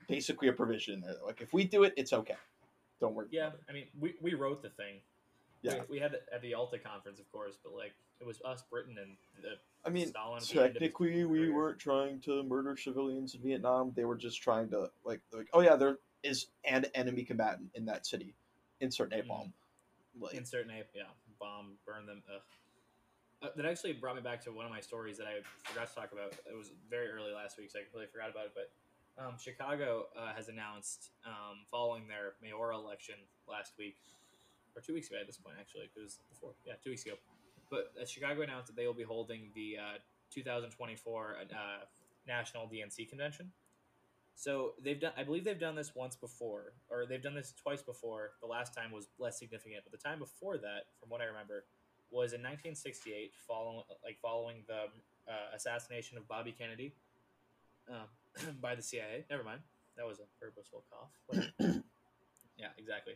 [0.09, 1.15] basically a provision in there.
[1.25, 2.35] Like if we do it, it's okay.
[2.99, 3.27] Don't worry.
[3.31, 3.51] yeah.
[3.69, 4.99] I mean we, we wrote the thing.
[5.61, 5.75] Yeah.
[5.89, 8.97] we, we had at the Yalta conference, of course, but like it was us, Britain,
[9.01, 9.51] and the
[9.85, 13.35] I mean, Stalin at the end of his technically we weren't trying to murder civilians
[13.35, 13.91] in Vietnam.
[13.95, 17.85] They were just trying to like like oh yeah, there is an enemy combatant in
[17.85, 18.35] that city.
[18.81, 19.51] Insert napalm.
[20.19, 21.03] Like, insert name, yeah,
[21.39, 22.23] bomb, burn them.
[22.33, 22.41] Ugh.
[23.41, 25.95] Uh, that actually brought me back to one of my stories that I forgot to
[25.95, 26.33] talk about.
[26.33, 28.51] It was very early last week, so I completely forgot about it.
[28.53, 28.67] But
[29.15, 33.15] um, Chicago uh, has announced, um, following their mayoral election
[33.47, 33.95] last week,
[34.75, 37.15] or two weeks ago at this point, actually, it was before, yeah, two weeks ago.
[37.69, 39.97] But uh, Chicago announced that they will be holding the uh,
[40.33, 41.55] 2024 uh,
[42.27, 43.51] national DNC convention.
[44.35, 45.11] So they've done.
[45.17, 48.31] I believe they've done this once before, or they've done this twice before.
[48.41, 51.65] The last time was less significant, but the time before that, from what I remember,
[52.09, 54.87] was in 1968, following like following the
[55.29, 56.93] uh, assassination of Bobby Kennedy
[57.89, 59.25] um, by the CIA.
[59.29, 59.59] Never mind,
[59.97, 61.43] that was a purposeful cough.
[62.57, 63.15] yeah, exactly.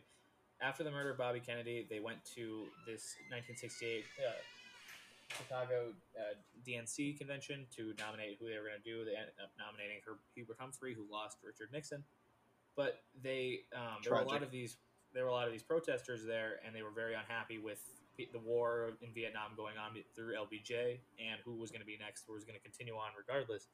[0.62, 4.30] After the murder of Bobby Kennedy, they went to this 1968 uh,
[5.36, 6.34] Chicago uh,
[6.66, 9.04] DNC convention to nominate who they were going to do.
[9.04, 12.04] They ended up nominating Her- Hubert Humphrey, who lost Richard Nixon.
[12.76, 14.76] But they um, there were a lot of these
[15.12, 17.78] there were a lot of these protesters there, and they were very unhappy with
[18.16, 21.96] the- the war in Vietnam going on through LBJ and who was going to be
[21.98, 23.68] next, who was going to continue on regardless.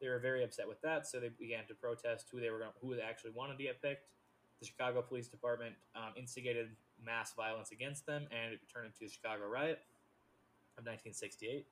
[0.00, 2.72] They were very upset with that, so they began to protest who they were going,
[2.80, 4.06] who they actually wanted to get picked.
[4.60, 6.68] The Chicago Police Department um, instigated
[7.02, 9.80] mass violence against them, and it turned into the Chicago riot
[10.78, 11.66] of 1968.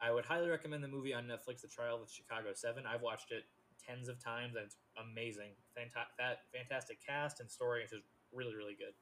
[0.00, 2.84] I would highly recommend the movie on Netflix, The Trial of Chicago 7.
[2.86, 3.44] I've watched it
[3.78, 5.54] tens of times, and it's amazing.
[5.76, 7.82] Fanta- that fantastic cast and story.
[7.82, 8.92] It's just really, really good.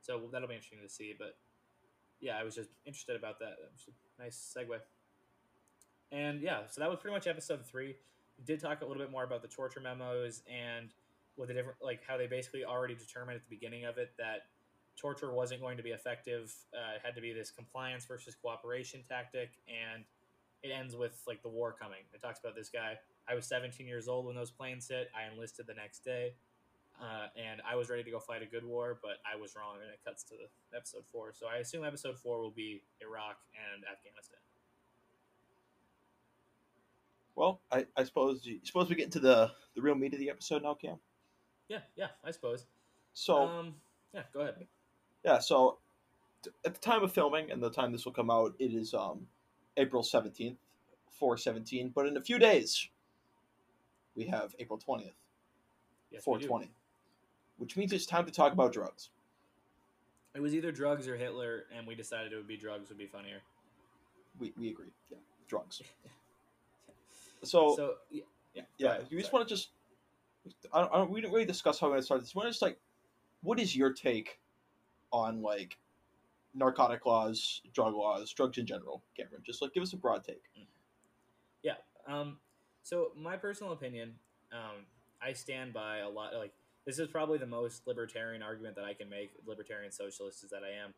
[0.00, 1.14] So that'll be interesting to see.
[1.16, 1.36] But
[2.20, 3.56] yeah, I was just interested about that.
[3.60, 4.78] That was a nice segue.
[6.12, 7.96] And yeah, so that was pretty much episode three.
[8.38, 10.90] We did talk a little bit more about the torture memos and
[11.36, 14.46] what a different, like how they basically already determined at the beginning of it that
[14.96, 16.54] torture wasn't going to be effective.
[16.72, 20.04] Uh, it had to be this compliance versus cooperation tactic, and
[20.62, 22.00] it ends with like the war coming.
[22.12, 22.98] It talks about this guy.
[23.28, 25.10] I was 17 years old when those planes hit.
[25.14, 26.34] I enlisted the next day,
[27.00, 29.76] uh, and I was ready to go fight a good war, but I was wrong,
[29.82, 30.34] and it cuts to
[30.74, 31.32] episode four.
[31.32, 34.38] So I assume episode four will be Iraq and Afghanistan.
[37.36, 40.62] Well, I, I suppose suppose we get into the the real meat of the episode
[40.62, 40.98] now, Cam.
[41.68, 42.66] Yeah, yeah, I suppose.
[43.12, 43.74] So um,
[44.12, 44.66] yeah, go ahead.
[45.24, 45.78] yeah, so
[46.64, 49.26] at the time of filming and the time this will come out, it is um
[49.76, 50.58] April seventeenth,
[51.10, 51.90] four seventeen.
[51.94, 52.88] But in a few days,
[54.14, 55.14] we have April twentieth,
[56.10, 56.70] Yes, we four twenty,
[57.58, 59.10] which means it's time to talk about drugs.
[60.34, 63.06] It was either drugs or Hitler, and we decided it would be drugs would be
[63.06, 63.40] funnier.
[64.40, 64.92] We we agree.
[65.10, 65.80] Yeah, drugs.
[67.42, 68.22] So, so yeah,
[68.54, 68.98] yeah, yeah.
[69.10, 69.68] You just want to just.
[70.72, 72.34] I don't, I don't, we didn't really discuss how we're going to start this.
[72.34, 72.78] We want to just like,
[73.42, 74.40] what is your take
[75.12, 75.76] on like
[76.54, 79.42] narcotic laws, drug laws, drugs in general, Cameron?
[79.44, 80.42] Just like give us a broad take.
[81.62, 81.74] Yeah.
[82.08, 82.38] Um,
[82.82, 84.14] so my personal opinion,
[84.52, 84.84] um,
[85.22, 86.34] I stand by a lot.
[86.34, 86.52] Like
[86.86, 89.30] this is probably the most libertarian argument that I can make.
[89.46, 90.92] Libertarian socialist is that I am,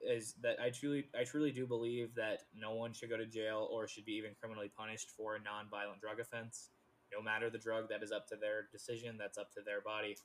[0.00, 3.68] is that I truly, I truly do believe that no one should go to jail
[3.70, 6.70] or should be even criminally punished for a non-violent drug offense.
[7.12, 9.16] No matter the drug, that is up to their decision.
[9.18, 10.16] That's up to their body.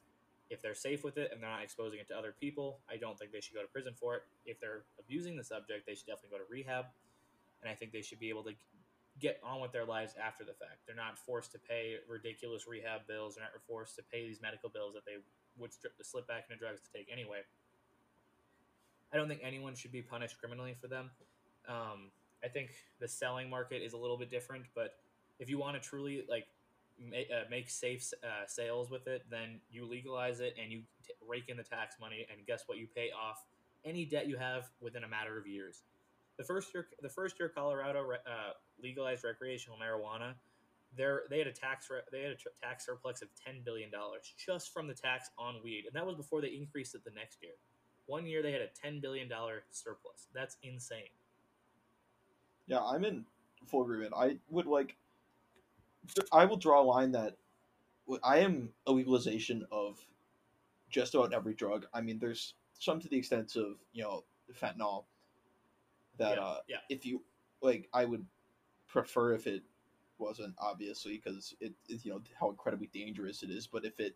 [0.50, 3.18] If they're safe with it and they're not exposing it to other people, I don't
[3.18, 4.24] think they should go to prison for it.
[4.46, 6.86] If they're abusing the subject, they should definitely go to rehab.
[7.62, 8.54] And I think they should be able to
[9.20, 10.86] get on with their lives after the fact.
[10.86, 13.36] They're not forced to pay ridiculous rehab bills.
[13.36, 15.22] They're not forced to pay these medical bills that they
[15.58, 17.40] would strip, slip back into drugs to take anyway.
[19.14, 21.12] I don't think anyone should be punished criminally for them.
[21.70, 22.12] Um,
[22.44, 24.96] I think the selling market is a little bit different, but
[25.40, 26.46] if you want to truly like
[27.00, 31.14] make, uh, make safe uh, sales with it, then you legalize it and you t-
[31.28, 32.78] rake in the tax money, and guess what?
[32.78, 33.46] You pay off
[33.86, 35.84] any debt you have within a matter of years.
[36.38, 40.34] The first year, the first year Colorado uh, legalized recreational marijuana,
[40.96, 43.92] there they had a tax re- they had a tr- tax surplus of ten billion
[43.92, 47.12] dollars just from the tax on weed, and that was before they increased it the
[47.12, 47.54] next year.
[48.06, 50.28] One year they had a ten billion dollar surplus.
[50.34, 51.14] That's insane.
[52.68, 53.26] Yeah, I'm in
[53.68, 54.14] full agreement.
[54.16, 54.96] I would like.
[56.32, 57.38] I will draw a line that
[58.24, 60.00] I am a legalization of
[60.90, 61.86] just about every drug.
[61.94, 65.06] I mean, there's some to the extent of you know fentanyl
[66.18, 66.78] that Yeah, uh, yeah.
[66.90, 67.24] if you
[67.62, 68.26] like, I would
[68.88, 69.64] prefer if it
[70.20, 73.68] wasn't obviously because it, it you know how incredibly dangerous it is.
[73.68, 74.16] But if it,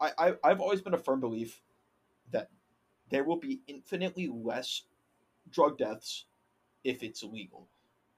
[0.00, 1.60] I, I I've always been a firm belief
[2.30, 2.50] that
[3.10, 4.82] there will be infinitely less
[5.50, 6.26] drug deaths
[6.84, 7.68] if it's illegal.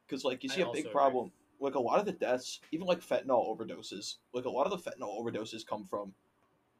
[0.06, 1.32] Because like you I see a also big agree.
[1.60, 4.90] Like a lot of the deaths, even like fentanyl overdoses, like a lot of the
[4.90, 6.14] fentanyl overdoses come from,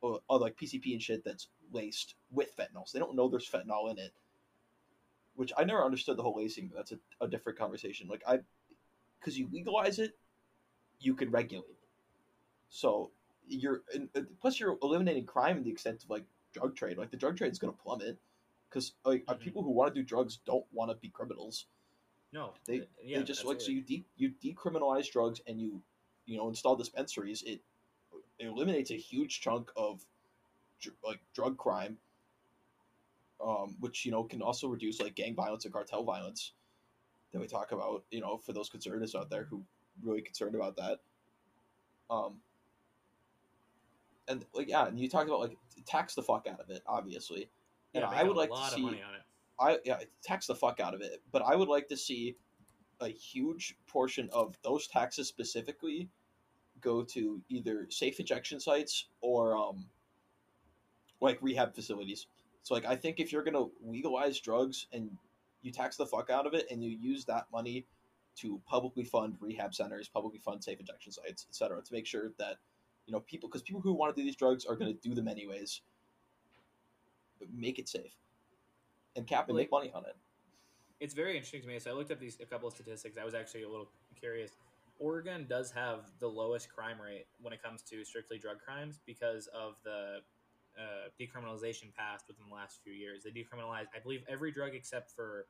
[0.03, 2.87] uh, uh, like PCP and shit that's laced with fentanyl.
[2.89, 4.13] So they don't know there's fentanyl in it.
[5.35, 8.09] Which I never understood the whole lacing, but that's a, a different conversation.
[8.09, 8.41] Like I,
[9.19, 10.19] because you legalize it,
[10.99, 11.77] you can regulate it.
[12.69, 13.11] So
[13.47, 14.09] you're and,
[14.41, 16.99] plus you're eliminating crime in the extent of like drug trade.
[16.99, 18.19] Like the drug trade is going to plummet
[18.69, 19.41] because like uh Mhm.
[19.41, 21.67] people who want to do drugs don't want to be criminals.
[22.33, 25.83] No, They- uh, yeah, they just like so you de- you decriminalize drugs and you
[26.27, 27.43] you know install dispensaries.
[27.43, 27.61] It,
[28.39, 30.05] it eliminates a huge chunk of
[30.81, 31.99] dr- like drug crime,
[33.45, 36.53] um, which you know can also reduce like gang violence and cartel violence.
[37.33, 38.05] that we talk about.
[38.11, 39.65] You know, for those conservatives out there who
[40.03, 41.01] really concerned about that.
[42.11, 42.41] Um,
[44.29, 45.57] and like yeah, and you talked about like
[45.87, 47.51] tax the fuck out of it, obviously.
[47.95, 49.23] And Yeah, I would a like lot to of see money on it.
[49.61, 51.23] I yeah, tax the fuck out of it.
[51.31, 52.37] But I would like to see
[53.01, 56.09] a huge portion of those taxes specifically
[56.81, 59.87] go to either safe injection sites or um
[61.21, 62.27] like rehab facilities.
[62.63, 65.11] So like I think if you're gonna legalize drugs and
[65.63, 67.87] you tax the fuck out of it and you use that money
[68.37, 72.57] to publicly fund rehab centers, publicly fund safe injection sites, etc., to make sure that
[73.07, 75.29] you know people because people who want to do these drugs are gonna do them
[75.29, 75.83] anyways.
[77.53, 78.15] Make it safe
[79.17, 80.17] and cap and make money on it.
[81.01, 81.79] It's very interesting to me.
[81.79, 83.17] So I looked up these a couple of statistics.
[83.21, 84.53] I was actually a little curious.
[84.99, 89.47] Oregon does have the lowest crime rate when it comes to strictly drug crimes because
[89.49, 90.19] of the
[90.79, 93.25] uh, decriminalization passed within the last few years.
[93.25, 95.47] They decriminalized, I believe, every drug except for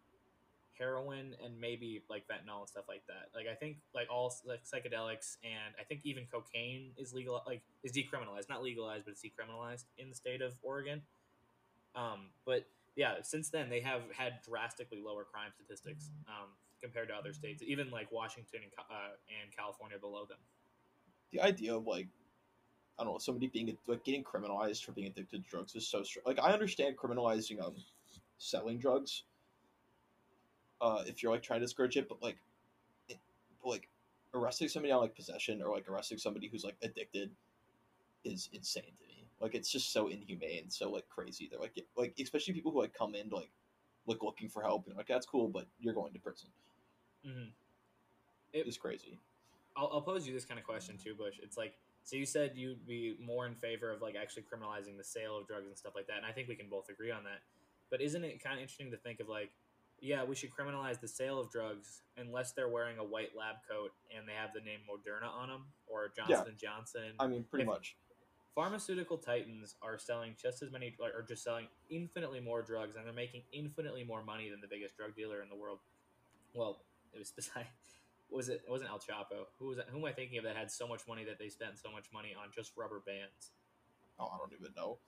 [0.78, 3.28] heroin and maybe like fentanyl and stuff like that.
[3.34, 7.62] Like I think like all like psychedelics and I think even cocaine is legal like
[7.84, 11.02] is decriminalized, not legalized, but it's decriminalized in the state of Oregon.
[11.94, 12.66] Um, but
[12.96, 16.48] yeah, since then they have had drastically lower crime statistics um,
[16.82, 20.38] compared to other states, even like Washington and, uh, and California below them.
[21.32, 22.08] the idea of like
[22.98, 26.02] I don't know somebody being like getting criminalized for being addicted to drugs is so
[26.26, 27.74] like I understand criminalizing um
[28.38, 29.24] selling drugs
[30.80, 32.36] uh if you're like trying to discourage it but like
[33.08, 33.18] it,
[33.64, 33.88] like
[34.34, 37.30] arresting somebody on like possession or like arresting somebody who's like addicted
[38.24, 39.09] is insane me
[39.40, 42.92] like it's just so inhumane so like crazy they're like like especially people who like
[42.94, 43.50] come in like
[44.06, 46.48] like looking for help and like that's cool but you're going to prison
[47.26, 47.50] Mm-hmm.
[48.54, 49.18] it's crazy
[49.76, 51.36] I'll, I'll pose you this kind of question too, Bush.
[51.42, 55.04] It's like, so you said you'd be more in favor of like actually criminalizing the
[55.04, 57.22] sale of drugs and stuff like that, and I think we can both agree on
[57.24, 57.38] that.
[57.88, 59.50] But isn't it kind of interesting to think of like,
[60.00, 63.92] yeah, we should criminalize the sale of drugs unless they're wearing a white lab coat
[64.16, 67.12] and they have the name Moderna on them or Johnson and Johnson.
[67.20, 67.96] I mean pretty If- much
[68.60, 73.12] Pharmaceutical titans are selling just as many, or just selling infinitely more drugs, and they're
[73.14, 75.78] making infinitely more money than the biggest drug dealer in the world.
[76.52, 76.82] Well,
[77.14, 77.66] it was beside.
[78.30, 78.62] Was it?
[78.66, 79.46] It wasn't El Chapo.
[79.58, 79.78] Who was?
[79.90, 82.04] Who am I thinking of that had so much money that they spent so much
[82.12, 83.52] money on just rubber bands?
[84.18, 84.98] oh I don't even know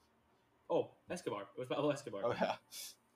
[0.69, 1.41] Oh, Escobar.
[1.55, 2.21] It was Pablo Escobar.
[2.25, 2.55] oh yeah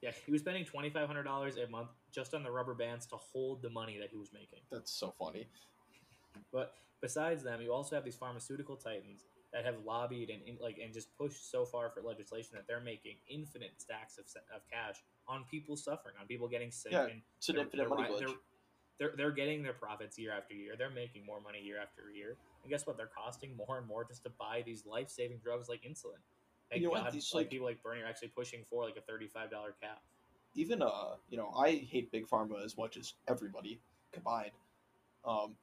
[0.03, 3.07] Yeah, he was spending twenty five hundred dollars a month just on the rubber bands
[3.07, 4.59] to hold the money that he was making.
[4.71, 5.47] that's so funny
[6.53, 9.23] But besides them, you also have these pharmaceutical titans
[9.53, 12.81] that have lobbied and in, like and just pushed so far for legislation that they're
[12.81, 14.25] making infinite stacks of,
[14.55, 17.87] of cash on people suffering, on people getting sick, Yeah, and it's an they're, infinite
[17.89, 18.27] they're, money they're,
[18.99, 20.75] they're they're getting their profits year after year.
[20.77, 22.35] They're making more money year after year.
[22.63, 22.97] And guess what?
[22.97, 26.19] They're costing more and more just to buy these life saving drugs like insulin.
[26.69, 27.11] Thank You know what?
[27.13, 29.75] These, like, like- people like Bernie are actually pushing for like a thirty five dollar
[29.81, 30.01] cap.
[30.55, 33.79] even uh you know i hate big pharma as much as everybody
[34.11, 34.51] combined
[35.25, 35.55] um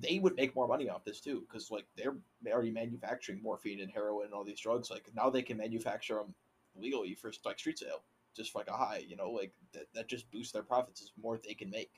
[0.00, 2.16] they would make more money off this too because like they're
[2.52, 6.34] already manufacturing morphine and heroin and all these drugs like now they can manufacture them
[6.76, 8.02] legally for like street sale
[8.36, 11.38] just like a high you know like that, that just boosts their profits as more
[11.44, 11.92] they can make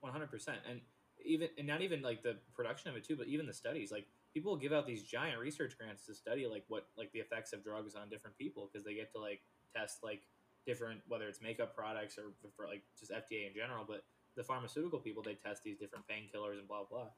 [0.00, 0.80] One hundred percent, and
[1.24, 3.90] even and not even like the production of it too, but even the studies.
[3.90, 7.54] Like people give out these giant research grants to study like what like the effects
[7.54, 9.40] of drugs on different people because they get to like
[9.74, 10.22] test like
[10.66, 13.84] different whether it's makeup products or for like just FDA in general.
[13.88, 14.04] But
[14.36, 17.08] the pharmaceutical people they test these different painkillers and blah blah.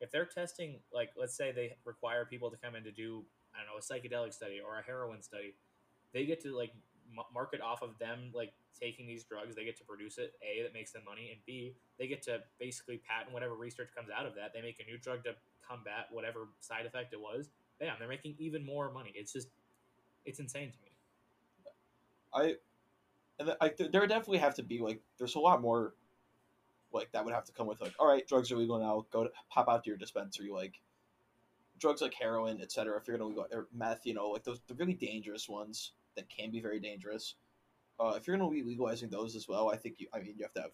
[0.00, 3.58] If they're testing like let's say they require people to come in to do I
[3.58, 5.54] don't know a psychedelic study or a heroin study,
[6.12, 6.72] they get to like
[7.10, 9.56] m- market off of them like taking these drugs.
[9.56, 10.34] They get to produce it.
[10.42, 14.08] A that makes them money, and B they get to basically patent whatever research comes
[14.16, 14.52] out of that.
[14.54, 15.34] They make a new drug to
[15.66, 17.50] combat whatever side effect it was.
[17.80, 19.12] Bam, they're making even more money.
[19.14, 19.48] It's just,
[20.24, 20.88] it's insane to me.
[22.34, 22.56] I
[23.38, 25.94] and I, there definitely have to be like there's a lot more
[26.92, 29.24] like that would have to come with like all right drugs are legal now go
[29.24, 30.80] to, pop out to your dispensary like
[31.78, 34.74] drugs like heroin etc if you're gonna go or meth you know like those the
[34.74, 37.34] really dangerous ones that can be very dangerous
[38.00, 40.44] uh, if you're gonna be legalizing those as well I think you I mean you
[40.44, 40.70] have to have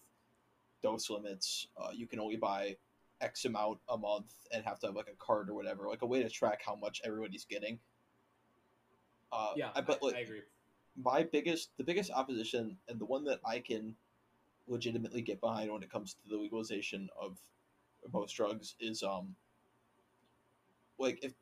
[0.81, 2.75] dose limits uh, you can only buy
[3.21, 6.05] X amount a month and have to have like a card or whatever like a
[6.05, 7.79] way to track how much everybody's getting
[9.31, 10.41] uh, Yeah, I, but like, I agree.
[11.01, 13.95] my biggest the biggest opposition and the one that I can
[14.67, 17.37] legitimately get behind when it comes to the legalization of
[18.13, 19.35] most drugs is um
[20.97, 21.33] like if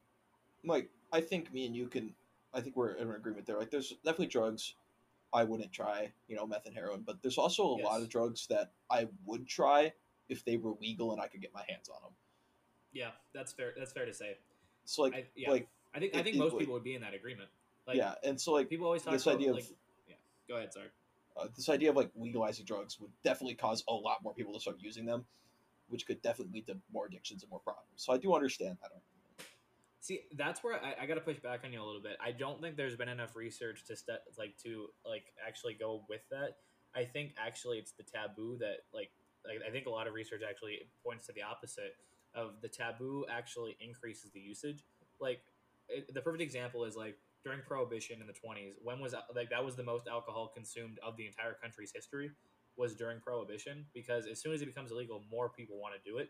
[0.63, 2.13] like I think me and you can
[2.53, 3.57] I think we're in agreement there.
[3.57, 4.75] Like there's definitely drugs
[5.33, 8.45] I wouldn't try, you know, meth and heroin, but there's also a lot of drugs
[8.47, 9.91] that I would try
[10.29, 12.11] if they were legal and I could get my hands on them.
[12.91, 13.73] Yeah, that's fair.
[13.75, 14.37] That's fair to say.
[14.85, 16.95] So like I, yeah, like I think I think it most would- people would be
[16.95, 17.49] in that agreement.
[17.87, 19.65] Like, yeah, and so like people always talk this about idea of- like,
[20.07, 20.15] yeah.
[20.47, 20.87] Go ahead, sorry.
[21.37, 24.59] Uh, this idea of like legalizing drugs would definitely cause a lot more people to
[24.59, 25.25] start using them,
[25.87, 27.87] which could definitely lead to more addictions and more problems.
[27.95, 28.91] So I do understand that.
[29.99, 32.17] See, that's where I, I got to push back on you a little bit.
[32.23, 36.21] I don't think there's been enough research to st- like to like actually go with
[36.29, 36.57] that.
[36.93, 39.11] I think actually it's the taboo that like
[39.45, 41.95] like I think a lot of research actually points to the opposite
[42.35, 44.83] of the taboo actually increases the usage.
[45.21, 45.39] Like
[45.87, 49.63] it, the perfect example is like during prohibition in the 20s when was like that
[49.63, 52.31] was the most alcohol consumed of the entire country's history
[52.77, 56.17] was during prohibition because as soon as it becomes illegal more people want to do
[56.17, 56.29] it.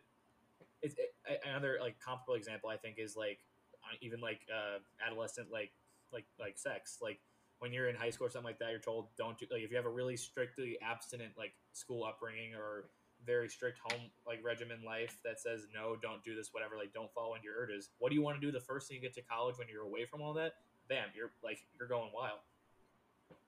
[0.81, 3.39] It's it, another like comparable example i think is like
[3.83, 5.71] uh, even like uh, adolescent like
[6.13, 6.99] like like sex.
[7.01, 7.19] Like
[7.59, 9.71] when you're in high school or something like that you're told don't do like if
[9.71, 12.89] you have a really strictly abstinent like school upbringing or
[13.25, 17.11] very strict home like regimen life that says no don't do this whatever like don't
[17.13, 19.13] fall into your urges what do you want to do the first thing you get
[19.13, 20.55] to college when you're away from all that
[20.89, 22.39] bam, you're like you're going wild.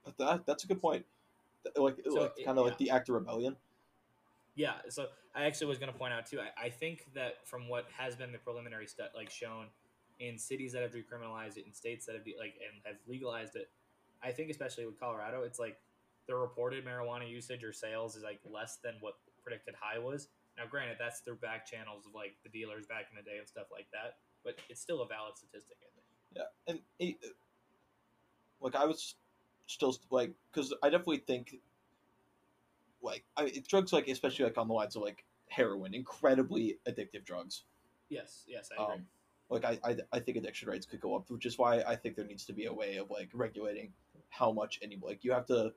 [0.03, 1.05] But that that's a good point.
[1.75, 2.69] Like, so like kind of yeah.
[2.69, 3.55] like the act of rebellion.
[4.55, 6.39] Yeah, so I actually was going to point out too.
[6.39, 9.65] I, I think that from what has been the preliminary stuff, like shown
[10.19, 13.55] in cities that have decriminalized it, in states that have de- like and have legalized
[13.55, 13.69] it,
[14.23, 15.77] I think especially with Colorado, it's like
[16.27, 20.29] the reported marijuana usage or sales is like less than what predicted high was.
[20.57, 23.47] Now, granted, that's through back channels of like the dealers back in the day and
[23.47, 25.75] stuff like that, but it's still a valid statistic.
[25.81, 26.04] I think.
[26.35, 27.15] Yeah, and it,
[28.61, 29.15] like I was
[29.67, 31.55] still like because I definitely think
[33.01, 37.63] like I drugs like especially like on the lines of like heroin, incredibly addictive drugs.
[38.09, 38.95] Yes, yes, I agree.
[38.95, 39.05] Um,
[39.49, 42.15] like I, I, I think addiction rates could go up, which is why I think
[42.15, 43.93] there needs to be a way of like regulating
[44.29, 45.71] how much any like you have to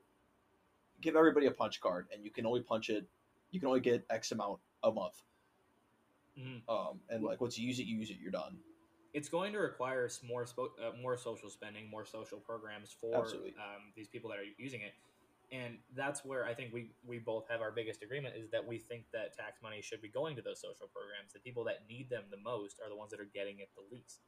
[1.01, 3.07] give everybody a punch card, and you can only punch it,
[3.51, 5.23] you can only get X amount a month.
[6.39, 6.71] Mm-hmm.
[6.71, 8.57] Um, and like once you use it, you use it, you're done
[9.15, 14.09] it's going to require more uh, more social spending, more social programs for um, these
[14.09, 14.95] people that are using it,
[15.51, 18.79] and that's where I think we we both have our biggest agreement is that we
[18.79, 21.33] think that tax money should be going to those social programs.
[21.33, 23.97] The people that need them the most are the ones that are getting it the
[23.97, 24.21] least.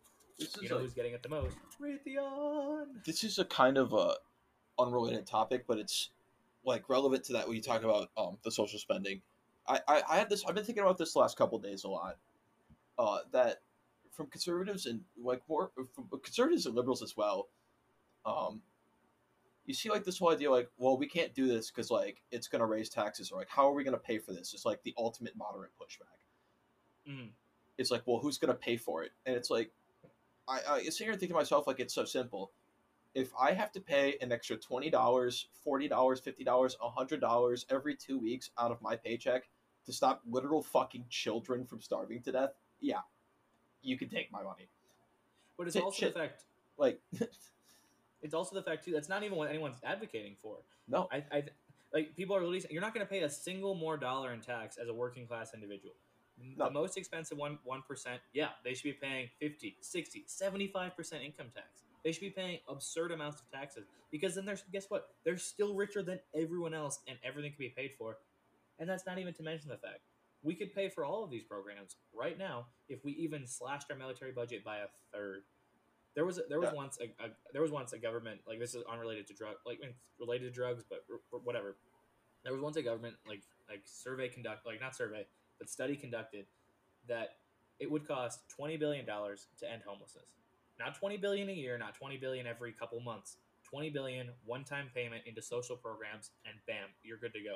[0.62, 1.56] you know like, who's getting it the most?
[1.80, 3.04] Raytheon.
[3.04, 4.14] This is a kind of a
[4.78, 6.10] unrelated topic, but it's
[6.64, 9.20] like relevant to that when you talk about um, the social spending.
[9.68, 10.44] I, I, I had this.
[10.46, 12.16] I've been thinking about this the last couple days a lot.
[12.98, 13.60] Uh, that
[14.20, 17.48] from conservatives and like more from conservatives and liberals as well.
[18.26, 18.60] Um,
[19.64, 22.46] you see like this whole idea like, well, we can't do this because like it's
[22.46, 24.52] gonna raise taxes or like how are we gonna pay for this?
[24.52, 27.10] It's like the ultimate moderate pushback.
[27.10, 27.30] Mm.
[27.78, 29.12] It's like, well, who's gonna pay for it?
[29.24, 29.70] And it's like,
[30.46, 32.52] I, I sit here and think to myself like it's so simple.
[33.14, 37.64] If I have to pay an extra twenty dollars, forty dollars, fifty dollars, hundred dollars
[37.70, 39.48] every two weeks out of my paycheck
[39.86, 42.50] to stop literal fucking children from starving to death,
[42.80, 43.00] yeah,
[43.82, 44.68] you can take my money.
[45.56, 46.44] But it's also the fact,
[46.78, 47.00] like,
[48.22, 48.92] it's also the fact too.
[48.92, 50.56] That's not even what anyone's advocating for.
[50.88, 51.42] No, I, I
[51.92, 52.70] like people are releasing.
[52.70, 55.52] You're not going to pay a single more dollar in tax as a working class
[55.54, 55.94] individual.
[56.56, 56.66] No.
[56.66, 61.22] The most expensive one one percent, yeah, they should be paying 50, 60, 75 percent
[61.22, 61.82] income tax.
[62.02, 65.10] They should be paying absurd amounts of taxes because then there's guess what?
[65.24, 68.16] They're still richer than everyone else, and everything can be paid for.
[68.78, 70.00] And that's not even to mention the fact
[70.42, 73.96] we could pay for all of these programs right now if we even slashed our
[73.96, 75.42] military budget by a third.
[76.14, 76.76] There was there was yeah.
[76.76, 79.80] once a, a, there was once a government like this is unrelated to drug like
[80.18, 81.76] related to drugs but r- whatever.
[82.42, 85.26] There was once a government like like survey conduct like not survey
[85.58, 86.46] but study conducted
[87.06, 87.36] that
[87.78, 90.32] it would cost twenty billion dollars to end homelessness.
[90.78, 93.36] Not twenty billion a year, not twenty billion every couple months.
[93.70, 97.54] 20 billion one-time payment into social programs and bam, you're good to go.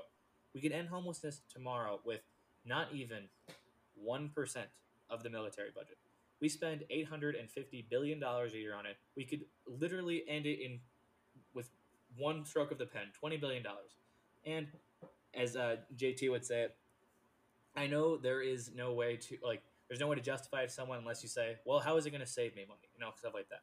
[0.54, 2.20] We could end homelessness tomorrow with
[2.66, 3.24] not even
[4.06, 4.56] 1%
[5.10, 5.98] of the military budget.
[6.40, 8.96] We spend $850 billion a year on it.
[9.16, 10.80] We could literally end it in
[11.54, 11.70] with
[12.16, 13.64] one stroke of the pen, $20 billion.
[14.44, 14.66] And
[15.34, 16.76] as uh, JT would say it,
[17.76, 20.72] I know there is no way to, like, there's no way to justify it to
[20.72, 22.88] someone unless you say, well, how is it going to save me money?
[22.94, 23.62] You know, stuff like that.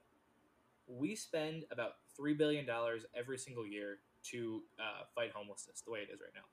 [0.88, 2.68] We spend about $3 billion
[3.16, 6.44] every single year to uh, fight homelessness the way it is right now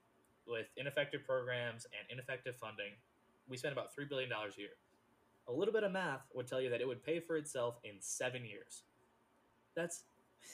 [0.49, 2.91] with ineffective programs and ineffective funding,
[3.47, 4.69] we spend about $3 billion a year.
[5.47, 7.93] A little bit of math would tell you that it would pay for itself in
[7.99, 8.83] seven years.
[9.75, 10.03] That's.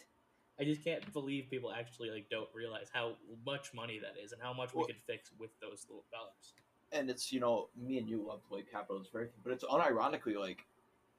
[0.59, 3.15] I just can't believe people actually like don't realize how
[3.45, 6.53] much money that is and how much well, we could fix with those little dollars.
[6.93, 10.39] And it's you know me and you love to like capitalism, very, but it's unironically
[10.39, 10.59] like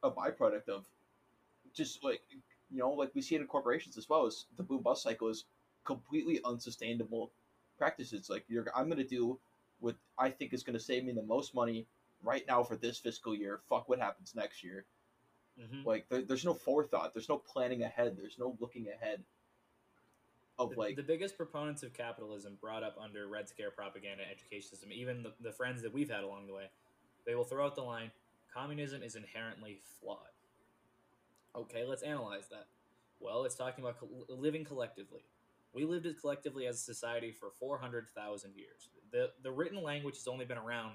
[0.02, 0.86] a byproduct of
[1.74, 2.22] just like
[2.70, 5.28] you know like we see it in corporations as well as the boom bust cycle
[5.28, 5.44] is
[5.84, 7.30] completely unsustainable
[7.78, 8.28] practices.
[8.30, 9.38] Like you're, I'm going to do
[9.80, 11.86] what I think is going to save me the most money
[12.22, 13.60] right now for this fiscal year.
[13.68, 14.84] Fuck what happens next year.
[15.60, 15.86] Mm-hmm.
[15.86, 17.12] Like there, there's no forethought.
[17.14, 18.16] There's no planning ahead.
[18.18, 19.22] There's no looking ahead.
[20.58, 24.68] of the, like the biggest proponents of capitalism brought up under Red Scare propaganda education
[24.70, 26.70] system, even the, the friends that we've had along the way,
[27.26, 28.10] they will throw out the line,
[28.52, 30.18] communism is inherently flawed.
[31.54, 32.66] Okay, let's analyze that.
[33.20, 35.20] Well, it's talking about co- living collectively.
[35.76, 38.88] We lived collectively as a society for 400,000 years.
[39.12, 40.94] The the written language has only been around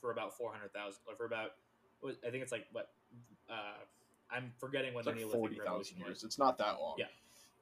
[0.00, 1.52] for about 400,000, or for about,
[2.04, 2.90] I think it's like, what,
[3.48, 3.78] uh,
[4.28, 6.08] I'm forgetting when it's the like Neolithic forty Revolution thousand was.
[6.08, 6.24] years.
[6.24, 6.96] It's not that long.
[6.98, 7.06] Yeah.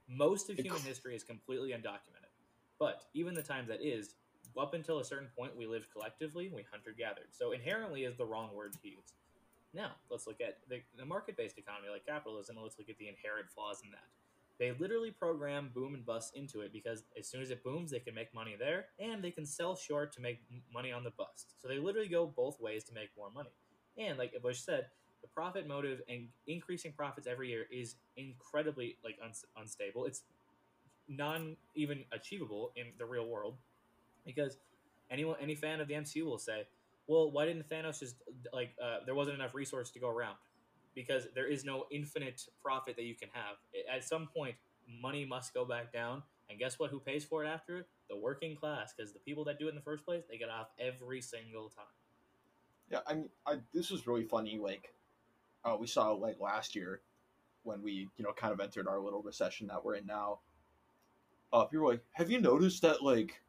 [0.09, 2.33] Most of human history is completely undocumented.
[2.79, 4.15] But even the time that is,
[4.59, 7.29] up until a certain point, we lived collectively, we hunter gathered.
[7.33, 9.13] So inherently is the wrong word to use.
[9.75, 12.97] Now, let's look at the, the market based economy like capitalism, and let's look at
[12.97, 14.09] the inherent flaws in that.
[14.59, 17.99] They literally program boom and bust into it because as soon as it booms, they
[17.99, 20.41] can make money there, and they can sell short to make
[20.73, 21.55] money on the bust.
[21.61, 23.51] So they literally go both ways to make more money.
[23.99, 24.87] And like Bush said,
[25.23, 30.05] the profit motive and increasing profits every year is incredibly like uns- unstable.
[30.05, 30.23] It's
[31.09, 33.57] non even achievable in the real world
[34.25, 34.59] because
[35.11, 36.67] anyone any fan of the MCU will say,
[37.07, 38.17] "Well, why didn't Thanos just
[38.53, 40.37] like uh, there wasn't enough resource to go around?"
[40.95, 43.57] Because there is no infinite profit that you can have.
[43.93, 44.55] At some point,
[45.03, 46.91] money must go back down, and guess what?
[46.91, 47.87] Who pays for it after it?
[48.09, 50.51] The working class, because the people that do it in the first place, they get
[50.51, 51.87] off every single time.
[52.91, 54.59] Yeah, I mean, I, this was really funny.
[54.59, 54.93] Like,
[55.65, 57.01] uh, we saw like last year
[57.63, 60.41] when we, you know, kind of entered our little recession that we're in now.
[61.53, 63.41] Uh, people were like, "Have you noticed that like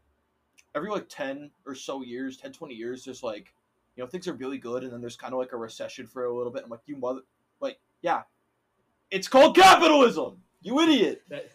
[0.73, 3.53] every like ten or so years, 10, 20 years, there's like,
[3.95, 6.25] you know, things are really good, and then there's kind of like a recession for
[6.25, 7.21] a little bit." I'm like, "You mother,
[8.05, 8.21] yeah,
[9.09, 11.49] it's called capitalism, you idiot." That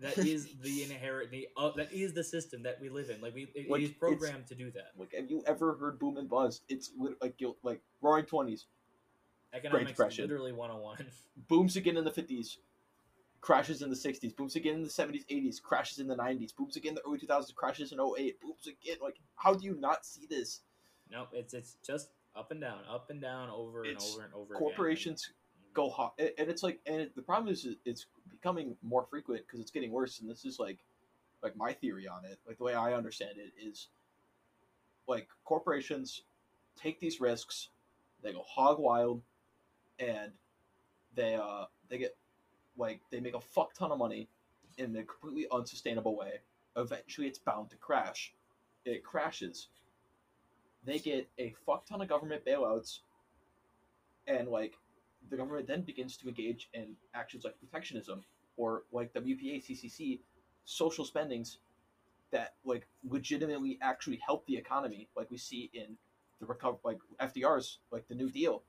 [0.00, 3.22] that is the inherent uh, that is the system that we live in.
[3.22, 4.92] Like we, it Like, it's- programmed to do that.
[4.98, 6.62] Like, have you ever heard boom and bust?
[6.68, 6.90] It's
[7.22, 8.66] like you like Roaring Twenties,
[9.54, 10.24] Economics Depression.
[10.24, 11.06] literally 101.
[11.48, 12.58] booms again in the 50s,
[13.40, 16.76] crashes in the 60s, booms again in the 70s, 80s, crashes in the 90s, booms
[16.76, 18.98] again in the early 2000s, crashes in 08, booms again.
[19.00, 20.60] Like, how do you not see this?
[21.10, 24.34] no, it's it's just up and down, up and down, over and It's over and
[24.34, 24.54] over.
[24.54, 25.30] Corporations
[25.74, 29.42] go hot, and and it's like, and it, the problem is it's becoming more frequent
[29.46, 30.20] because it's getting worse.
[30.20, 30.78] And this is like,
[31.42, 33.88] like my theory on it, like the way I understand it is,
[35.06, 36.22] like corporations
[36.76, 37.68] take these risks,
[38.22, 39.22] they go hog wild,
[39.98, 40.32] and
[41.14, 42.16] they uh they get
[42.76, 44.28] like they make a fuck ton of money
[44.78, 46.40] in a completely unsustainable way.
[46.76, 48.32] Eventually, it's bound to crash.
[48.84, 49.68] It crashes.
[50.84, 53.00] They get a fuck ton of government bailouts,
[54.26, 54.74] and like
[55.30, 58.24] the government then begins to engage in actions like protectionism
[58.56, 60.20] or like WPA, CCC,
[60.64, 61.58] social spendings
[62.30, 65.96] that like legitimately actually help the economy, like we see in
[66.40, 68.62] the recover, like FDR's, like the New Deal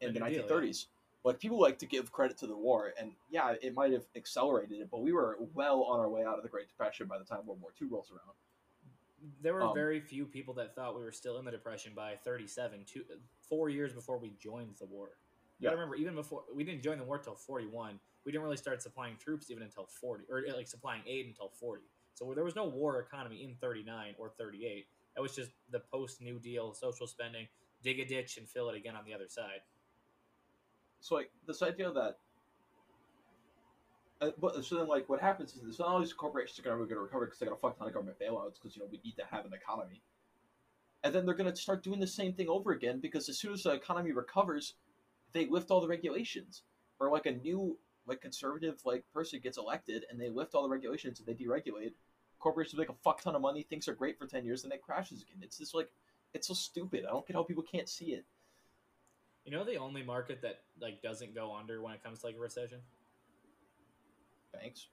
[0.00, 0.86] in The the New Deal, nineteen thirties.
[1.24, 4.78] Like people like to give credit to the war, and yeah, it might have accelerated
[4.80, 7.24] it, but we were well on our way out of the Great Depression by the
[7.24, 8.36] time World War II rolls around.
[9.42, 12.16] There were Um, very few people that thought we were still in the depression by
[12.16, 13.04] 37, two,
[13.40, 15.18] four years before we joined the war.
[15.60, 15.70] Yeah.
[15.70, 18.82] gotta remember, even before we didn't join the war till 41, we didn't really start
[18.82, 21.82] supplying troops even until 40, or like supplying aid until 40.
[22.14, 24.86] So there was no war economy in 39 or 38.
[25.14, 27.48] That was just the post New Deal social spending,
[27.82, 29.60] dig a ditch and fill it again on the other side.
[31.00, 32.18] So like this idea that,
[34.20, 37.00] uh, but so then like what happens is this, all these corporations are gonna, gonna
[37.00, 39.16] recover because they got a fuck ton of government bailouts because you know we need
[39.16, 40.02] to have an economy,
[41.04, 43.62] and then they're gonna start doing the same thing over again because as soon as
[43.62, 44.74] the economy recovers,
[45.32, 46.62] they lift all the regulations,
[47.00, 50.68] or like a new like conservative like person gets elected and they lift all the
[50.68, 51.92] regulations and they deregulate.
[52.38, 54.82] Corporations make a fuck ton of money, things are great for ten years, and it
[54.82, 55.38] crashes again.
[55.42, 55.90] It's just like
[56.34, 57.04] it's so stupid.
[57.04, 58.24] I don't get how people can't see it.
[59.44, 62.36] You know the only market that like doesn't go under when it comes to like
[62.36, 62.78] a recession?
[64.52, 64.86] Thanks.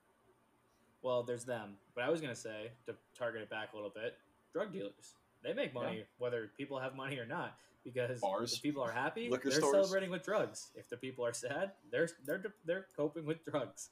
[1.02, 1.76] Well, there's them.
[1.94, 4.18] But I was gonna say to target it back a little bit,
[4.54, 5.16] drug dealers.
[5.44, 8.54] They make money whether people have money or not because Bars.
[8.54, 9.72] if people are happy, they're stores.
[9.72, 10.72] celebrating with drugs.
[10.76, 13.90] If the people are sad, they're they're they're coping with drugs.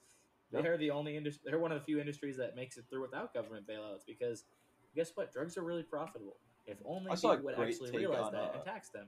[0.51, 0.61] Yeah.
[0.61, 1.43] They're the only industry.
[1.45, 4.43] They're one of the few industries that makes it through without government bailouts because
[4.95, 5.31] guess what?
[5.31, 6.35] Drugs are really profitable.
[6.65, 9.07] If only I people would actually realize on, that uh, and tax them.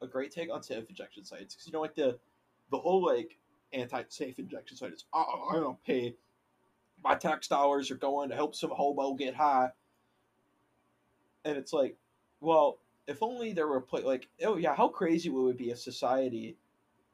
[0.00, 2.18] a great take on safe injection sites because you know like the
[2.70, 3.36] the whole like
[3.72, 6.14] anti-safe injection site is oh I don't pay
[7.04, 9.70] my tax dollars are going to help some hobo get high
[11.44, 11.96] and it's like
[12.40, 15.78] well if only there were pla- like oh yeah how crazy would it be if
[15.78, 16.56] society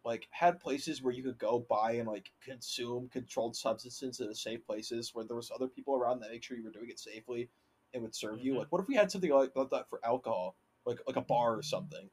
[0.05, 4.65] like had places where you could go buy and like consume controlled substances in safe
[4.67, 7.49] places where there was other people around that make sure you were doing it safely
[7.93, 8.59] and would serve you Mhm.
[8.59, 11.63] like what if we had something like that for alcohol like like a bar or
[11.63, 12.09] something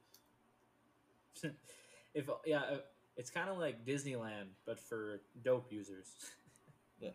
[2.13, 2.77] if yeah, uh,
[3.17, 6.15] it's kind of like Disneyland, but for dope users.
[6.99, 7.09] Yeah,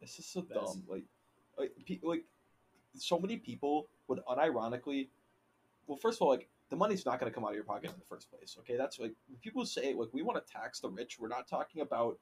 [0.00, 0.84] it's just so That's- dumb.
[0.88, 1.02] Like,
[1.58, 2.22] like, pe- like,
[2.96, 5.08] so many people would unironically.
[5.86, 7.90] Well, first of all, like the money's not going to come out of your pocket
[7.90, 8.56] in the first place.
[8.60, 11.18] Okay, that's like when people say like we want to tax the rich.
[11.18, 12.18] We're not talking about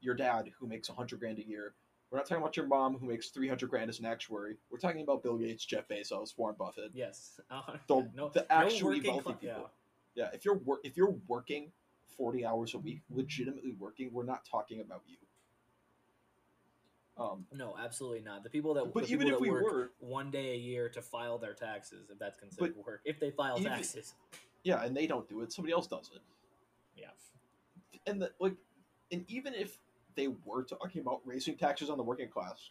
[0.00, 1.74] your dad who makes a hundred grand a year.
[2.10, 4.56] We're not talking about your mom who makes three hundred grand as an actuary.
[4.70, 6.92] We're talking about Bill Gates, Jeff Bezos, Warren Buffett.
[6.94, 7.40] Yes.
[7.50, 9.70] Uh, The, no, the actually working wealthy cla- people.
[10.14, 11.72] Yeah, if you're wor- if you're working
[12.16, 15.16] forty hours a week, legitimately working, we're not talking about you.
[17.18, 18.42] Um, No, absolutely not.
[18.44, 21.38] The people that but even if we work were, one day a year to file
[21.38, 24.14] their taxes, if that's considered work, if they file even- taxes.
[24.64, 26.20] yeah, and they don't do it, somebody else does it.
[26.94, 27.06] Yeah.
[28.06, 28.54] And the, like,
[29.10, 29.78] and even if
[30.14, 32.70] they were talking about raising taxes on the working class,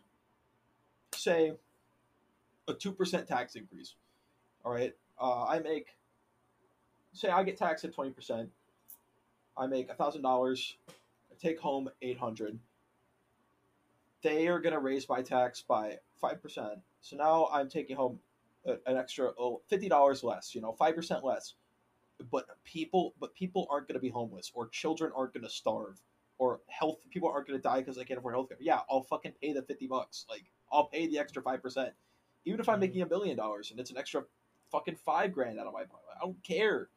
[1.13, 1.53] say
[2.67, 3.95] a two percent tax increase.
[4.63, 5.95] All right, uh, I make,
[7.13, 8.49] say, I get taxed at twenty percent.
[9.57, 10.75] I make thousand dollars.
[10.89, 12.59] I take home eight hundred.
[14.25, 16.79] They are gonna raise my tax by five percent.
[17.01, 18.19] So now I'm taking home
[18.65, 20.55] a- an extra oh, fifty dollars less.
[20.55, 21.53] You know, five percent less
[22.31, 25.99] but people but people aren't going to be homeless or children aren't going to starve
[26.37, 29.33] or health people aren't going to die because they can't afford healthcare yeah i'll fucking
[29.41, 31.91] pay the 50 bucks like i'll pay the extra 5%
[32.45, 34.23] even if i'm making a billion dollars and it's an extra
[34.71, 36.87] fucking five grand out of my pocket i don't care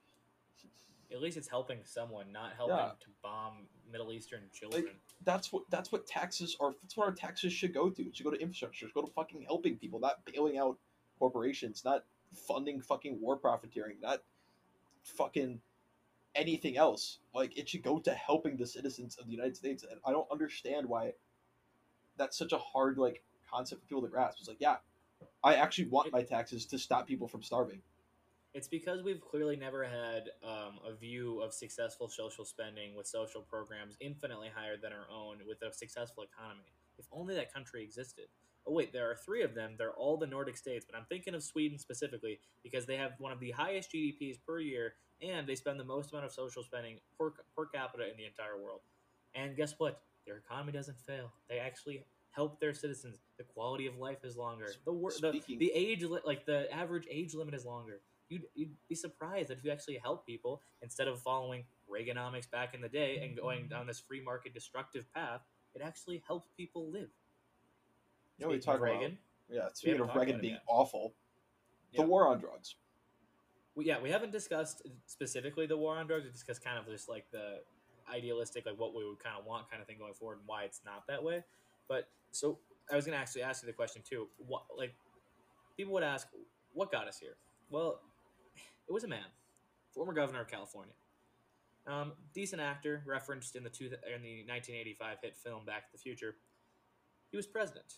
[1.12, 2.92] At least it's helping someone, not helping Yeah.
[3.00, 4.86] to bomb Middle Eastern children.
[5.24, 8.02] that's what that's what taxes are that's what our taxes should go to.
[8.02, 10.78] It should go to infrastructure it should go to fucking helping people not bailing out
[11.18, 12.04] corporations not
[12.46, 14.22] funding fucking war profiteering not
[15.02, 15.60] fucking
[16.34, 17.18] anything else.
[17.34, 20.30] Like it should go to helping the citizens of the united states and i don't
[20.30, 21.12] understand why
[22.16, 24.38] that's such a hard like concept for people to grasp.
[24.40, 24.76] It's like yeah
[25.42, 27.80] i actually want my taxes to stop people from starving
[28.54, 33.42] It's because we've clearly never had um, a view of successful social spending with social
[33.42, 36.72] programs infinitely higher than our own with a successful economy.
[36.98, 38.24] If only that country existed.
[38.66, 39.74] Oh, wait, there are three of them.
[39.78, 43.32] They're all the Nordic states, but I'm thinking of Sweden specifically because they have one
[43.32, 46.98] of the highest GDPs per year and they spend the most amount of social spending
[47.18, 48.80] per, per capita in the entire world.
[49.34, 50.02] And guess what?
[50.26, 51.32] Their economy doesn't fail.
[51.48, 53.18] They actually help their citizens.
[53.36, 54.68] The quality of life is longer.
[54.84, 58.74] The, wor- the, the age, li- like the average age limit is longer you'd, you'd
[58.88, 62.88] be surprised that if you actually help people instead of following Reaganomics back in the
[62.88, 65.40] day and going down this free market destructive path,
[65.74, 67.08] it actually helps people live.
[68.38, 69.18] you know we talk of about Reagan,
[69.50, 70.62] yeah speaking of reagan being yet.
[70.68, 71.14] awful
[71.92, 72.02] Yeah.
[72.02, 72.74] the war on drugs
[73.78, 76.24] we, yeah, we haven't discussed specifically the war on drugs.
[76.24, 77.60] We discussed kind of just like the
[78.12, 80.64] idealistic, like what we would kind of want, kind of thing going forward, and why
[80.64, 81.44] it's not that way.
[81.88, 82.58] But so
[82.90, 84.26] I was going to actually ask you the question too.
[84.48, 84.94] What like
[85.76, 86.26] people would ask,
[86.74, 87.36] what got us here?
[87.70, 88.00] Well,
[88.88, 89.24] it was a man,
[89.92, 90.94] former governor of California,
[91.86, 95.98] um, decent actor, referenced in the two in the 1985 hit film Back to the
[95.98, 96.36] Future.
[97.30, 97.94] He was president.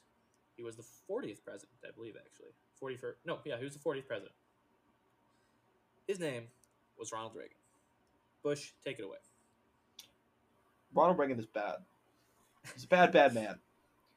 [0.57, 2.51] He was the 40th president, I believe, actually.
[2.82, 3.14] 41st.
[3.24, 4.34] No, yeah, he was the 40th president.
[6.07, 6.45] His name
[6.99, 7.57] was Ronald Reagan.
[8.43, 9.18] Bush, take it away.
[10.95, 11.76] ronald reagan is bad
[12.74, 13.59] he's a bad bad man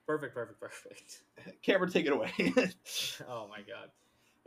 [0.07, 1.21] Perfect, perfect, perfect.
[1.61, 2.31] cameron take it away
[3.29, 3.89] oh my god.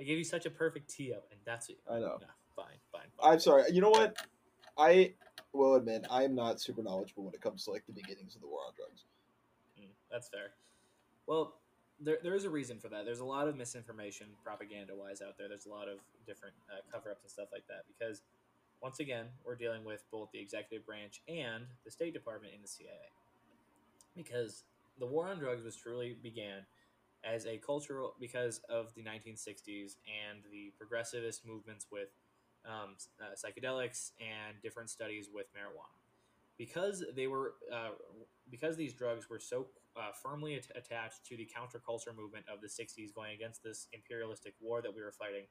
[0.01, 1.79] I gave you such a perfect tee up, and that's it.
[1.91, 3.03] i know No, fine, fine.
[3.19, 3.33] fine.
[3.33, 3.65] I'm sorry.
[3.73, 4.17] You know what?
[4.79, 5.15] I
[5.53, 8.43] will admit I am not super knowledgeable when it comes to like the beginnings of
[8.43, 9.05] the war on drugs.
[9.81, 10.53] Mm, that's fair.
[11.27, 11.55] Well,
[11.99, 13.07] there, there is a reason for that.
[13.07, 15.49] There's a lot of misinformation, propaganda wise, out there.
[15.49, 18.23] There's a lot of different uh, cover ups and stuff like that because,
[18.83, 22.69] once again, we're dealing with both the executive branch and the State Department in the
[22.69, 23.09] CIA.
[24.15, 24.65] Because
[24.99, 26.67] the war on drugs was truly began
[27.27, 32.09] as a cultural, because of the 1960s and the progressivist movements with
[32.65, 35.99] um, uh, psychedelics and different studies with marijuana.
[36.59, 37.91] Because they were, uh,
[38.51, 39.67] because these drugs were so
[39.97, 44.55] uh, firmly at- attached to the counterculture movement of the 60s going against this imperialistic
[44.61, 45.45] war that we were fighting,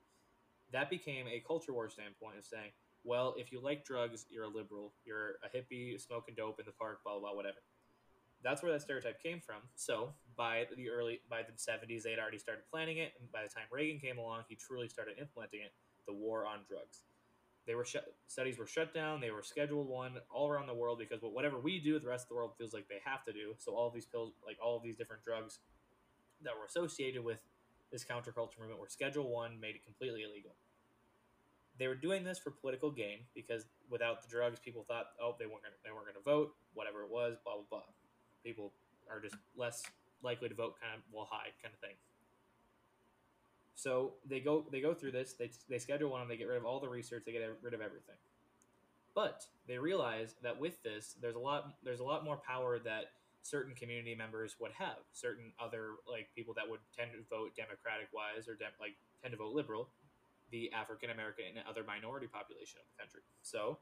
[0.71, 2.71] that became a culture war standpoint of saying,
[3.03, 6.71] well, if you like drugs, you're a liberal, you're a hippie, smoking dope in the
[6.71, 7.57] park, blah, blah, blah, whatever.
[8.45, 9.57] That's where that stereotype came from.
[9.73, 13.41] So by the early, by the 70s, they had already started planning it, and by
[13.41, 15.73] the time Reagan came along, he truly started implementing it,
[16.05, 17.01] the war on drugs.
[17.65, 17.87] They were
[18.27, 19.19] studies were shut down.
[19.19, 22.29] They were scheduled one all around the world because whatever we do, the rest of
[22.29, 23.55] the world feels like they have to do.
[23.57, 25.57] So all of these pills, like all of these different drugs
[26.43, 27.39] that were associated with
[27.91, 30.53] this counterculture movement, were Schedule One, made it completely illegal.
[31.79, 35.47] They were doing this for political gain because without the drugs, people thought, oh, they
[35.47, 38.04] weren't gonna, they weren't going to vote, whatever it was, blah blah blah.
[38.45, 38.71] People
[39.11, 39.83] are just less
[40.23, 41.95] likely to vote, kind of well high kind of thing.
[43.75, 45.33] So they go they go through this.
[45.33, 46.27] They, they schedule one.
[46.27, 47.23] They get rid of all the research.
[47.25, 48.15] They get rid of everything.
[49.13, 53.11] But they realize that with this, there's a lot there's a lot more power that
[53.41, 54.97] certain community members would have.
[55.13, 59.31] Certain other like people that would tend to vote Democratic wise or dem- like tend
[59.33, 59.89] to vote liberal,
[60.51, 63.21] the African American and other minority population of the country.
[63.41, 63.77] So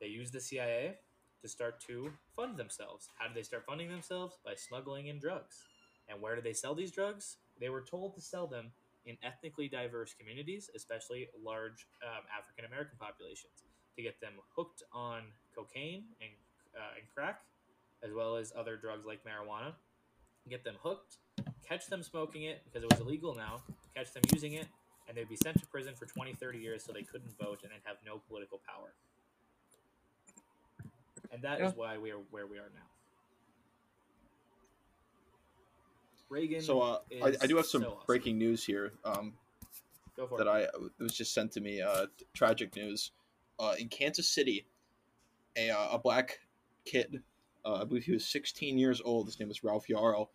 [0.00, 0.96] they use the CIA
[1.44, 3.10] to start to fund themselves.
[3.18, 4.38] How do they start funding themselves?
[4.42, 5.60] By smuggling in drugs.
[6.08, 7.36] And where do they sell these drugs?
[7.60, 8.72] They were told to sell them
[9.04, 13.64] in ethnically diverse communities, especially large um, African American populations,
[13.94, 15.20] to get them hooked on
[15.54, 16.30] cocaine and,
[16.74, 17.42] uh, and crack,
[18.02, 19.74] as well as other drugs like marijuana.
[20.48, 21.16] Get them hooked,
[21.68, 23.60] catch them smoking it because it was illegal now,
[23.94, 24.66] catch them using it,
[25.08, 27.70] and they'd be sent to prison for 20, 30 years so they couldn't vote and
[27.70, 28.94] then have no political power.
[31.32, 31.76] And that is Yeah.
[31.76, 32.80] why we are where we are now.
[36.30, 36.60] Reagan.
[36.62, 38.06] So uh, I, I do have some so awesome.
[38.06, 39.34] breaking news here um,
[40.16, 40.50] Go for that it.
[40.50, 41.80] I it was just sent to me.
[41.82, 43.12] Uh, tragic news.
[43.58, 44.66] Uh, in Kansas City,
[45.56, 46.40] a, uh, a black
[46.84, 47.22] kid,
[47.64, 49.26] uh, I believe he was 16 years old.
[49.26, 50.28] His name was Ralph Yarl.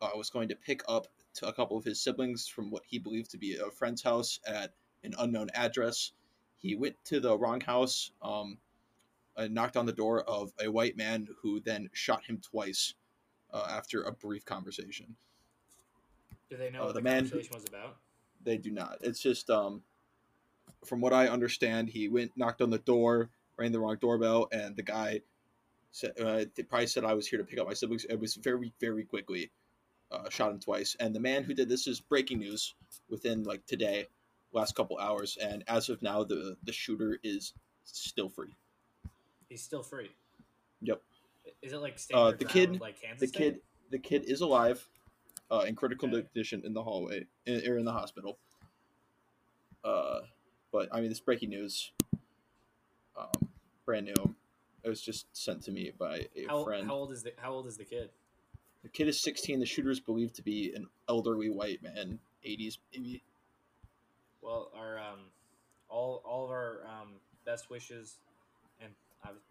[0.00, 2.98] Uh, was going to pick up to a couple of his siblings from what he
[2.98, 4.72] believed to be a friend's house at
[5.04, 6.12] an unknown address.
[6.58, 8.56] He went to the wrong house, um,
[9.36, 12.94] and knocked on the door of a white man who then shot him twice
[13.52, 15.16] uh, after a brief conversation.
[16.50, 17.96] Do they know uh, what the the, man conversation was about?
[18.44, 18.98] They do not.
[19.00, 19.82] It's just um,
[20.84, 24.76] from what I understand, he went knocked on the door, rang the wrong doorbell, and
[24.76, 25.20] the guy
[25.92, 28.04] said uh, they probably said I was here to pick up my siblings.
[28.04, 29.50] It was very very quickly
[30.10, 32.74] uh, shot him twice, and the man who did this is breaking news
[33.08, 34.06] within like today,
[34.52, 37.54] last couple hours, and as of now, the the shooter is
[37.84, 38.54] still free.
[39.52, 40.10] He's still free.
[40.80, 41.02] Yep.
[41.60, 43.38] Is it like Uh, the kid- like Kansas The State?
[43.38, 44.88] kid the kid is alive,
[45.50, 46.22] uh, in critical Okay.
[46.22, 48.38] condition in the hallway in, or in the hospital.
[49.84, 50.22] Uh,
[50.70, 51.92] but I mean, this breaking news,
[53.14, 53.30] um,
[53.84, 54.34] brand new.
[54.84, 56.86] It was just sent to me by a How, friend.
[56.86, 58.10] how old is the How old is the kid?
[58.82, 59.60] The kid is 16.
[59.60, 63.22] The shooter is believed to be an elderly white man, 80s maybe.
[64.40, 65.30] Well, our um,
[65.90, 68.18] all all of our um, best wishes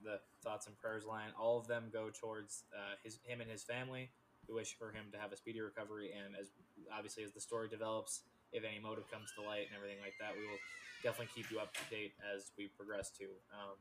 [0.04, 3.64] the thoughts and prayers line, all of them go towards uh, his him and his
[3.64, 4.10] family.
[4.48, 6.52] We wish for him to have a speedy recovery, and as
[6.92, 10.36] obviously as the story develops, if any motive comes to light and everything like that,
[10.36, 10.60] we will
[11.04, 13.32] definitely keep you up to date as we progress too.
[13.54, 13.78] Um,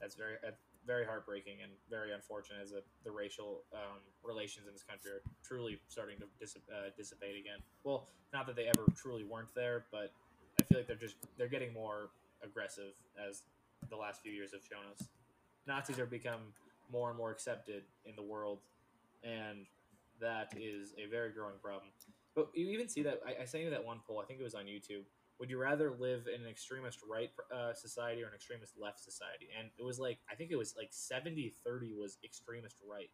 [0.00, 0.52] that's very uh,
[0.86, 5.22] very heartbreaking and very unfortunate as a, the racial um, relations in this country are
[5.42, 6.24] truly starting to
[6.70, 7.58] uh, dissipate again.
[7.82, 10.12] Well, not that they ever truly weren't there, but
[10.60, 12.10] I feel like they're just they're getting more
[12.42, 13.42] aggressive as
[13.88, 15.08] the last few years have shown us.
[15.66, 16.40] Nazis are become
[16.90, 18.60] more and more accepted in the world,
[19.24, 19.66] and
[20.20, 21.90] that is a very growing problem.
[22.34, 24.20] But you even see that I, I sent you that one poll.
[24.22, 25.02] I think it was on YouTube.
[25.38, 29.48] Would you rather live in an extremist right uh, society or an extremist left society?
[29.58, 33.10] And it was like I think it was like 70-30 was extremist right.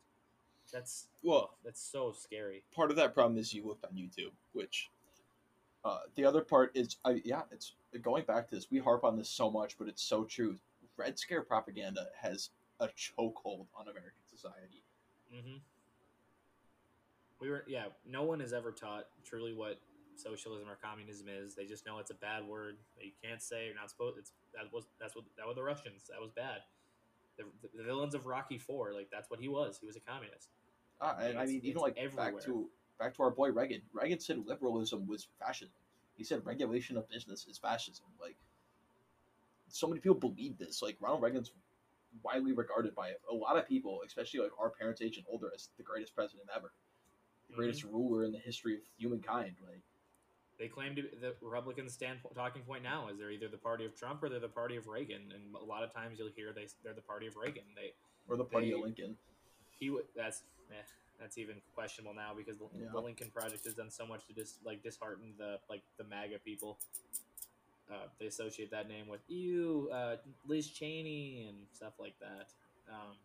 [0.73, 2.63] That's Well, that's so scary.
[2.75, 4.91] part of that problem is you looked on YouTube, which
[5.85, 8.69] uh, the other part is, I, yeah, it's going back to this.
[8.71, 10.57] We harp on this so much, but it's so true.
[10.97, 14.83] Red Scare propaganda has a chokehold on American society.
[15.33, 15.57] hmm
[17.41, 17.87] We were, yeah.
[18.07, 19.81] No one has ever taught truly what
[20.17, 21.55] socialism or communism is.
[21.55, 23.67] They just know it's a bad word that you can't say.
[23.67, 24.19] You're not supposed.
[24.19, 26.05] It's that was that's what that were the Russians.
[26.11, 26.61] That was bad.
[27.39, 29.79] The, the, the villains of Rocky Four, like that's what he was.
[29.81, 30.49] He was a communist.
[31.01, 32.33] Ah, and I mean, even like everywhere.
[32.33, 32.69] back to
[33.03, 33.83] back to our boy Reagan.
[33.93, 35.75] Reagan said liberalism was fascism.
[36.15, 38.07] He said regulation of business is fascism.
[38.21, 38.37] Like,
[39.69, 40.83] so many people believe this.
[40.83, 41.53] Like, Ronald Reagan's
[42.23, 45.69] widely regarded by a lot of people, especially like our parents' age and older, as
[45.77, 46.73] the greatest president ever,
[47.49, 49.55] the greatest ruler in the history of humankind.
[49.67, 49.81] Like,
[50.59, 53.97] They claim to the Republicans' stand talking point now is they're either the party of
[53.97, 56.69] Trump or they're the party of Reagan, and a lot of times you'll hear they
[56.85, 57.65] they're the party of Reagan.
[57.75, 57.95] They
[58.29, 59.17] or the party of Lincoln.
[59.81, 60.83] he would that's eh,
[61.23, 62.89] that's even questionable now because the, Yeah.
[62.93, 66.41] the Lincoln Project has done so much to just like dishearten the like the MAGA
[66.45, 66.79] people.
[67.91, 70.17] Uh, they associate that name with you, uh,
[70.47, 72.49] Liz Cheney, and stuff like that.
[72.91, 73.17] Um,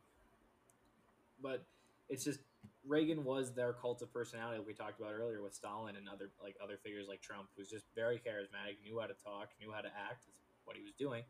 [1.42, 1.64] but
[2.10, 2.40] it's just
[2.86, 6.30] Reagan was their cult of personality, like we talked about earlier with Stalin and other
[6.42, 9.82] like other figures like Trump, who's just very charismatic, knew how to talk, knew how
[9.82, 10.26] to act.
[10.28, 10.34] Is
[10.66, 11.24] what he was doing.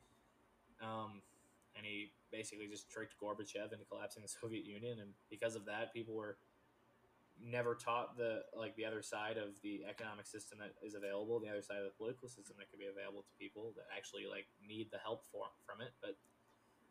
[0.82, 1.22] Um,
[1.76, 5.94] and he basically just tricked Gorbachev into collapsing the Soviet Union, and because of that,
[5.94, 6.38] people were
[7.44, 11.50] never taught the like the other side of the economic system that is available, the
[11.50, 14.48] other side of the political system that could be available to people that actually like
[14.66, 15.94] need the help for, from it.
[16.02, 16.18] But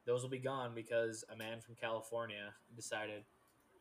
[0.06, 3.24] those will be gone because a man from California decided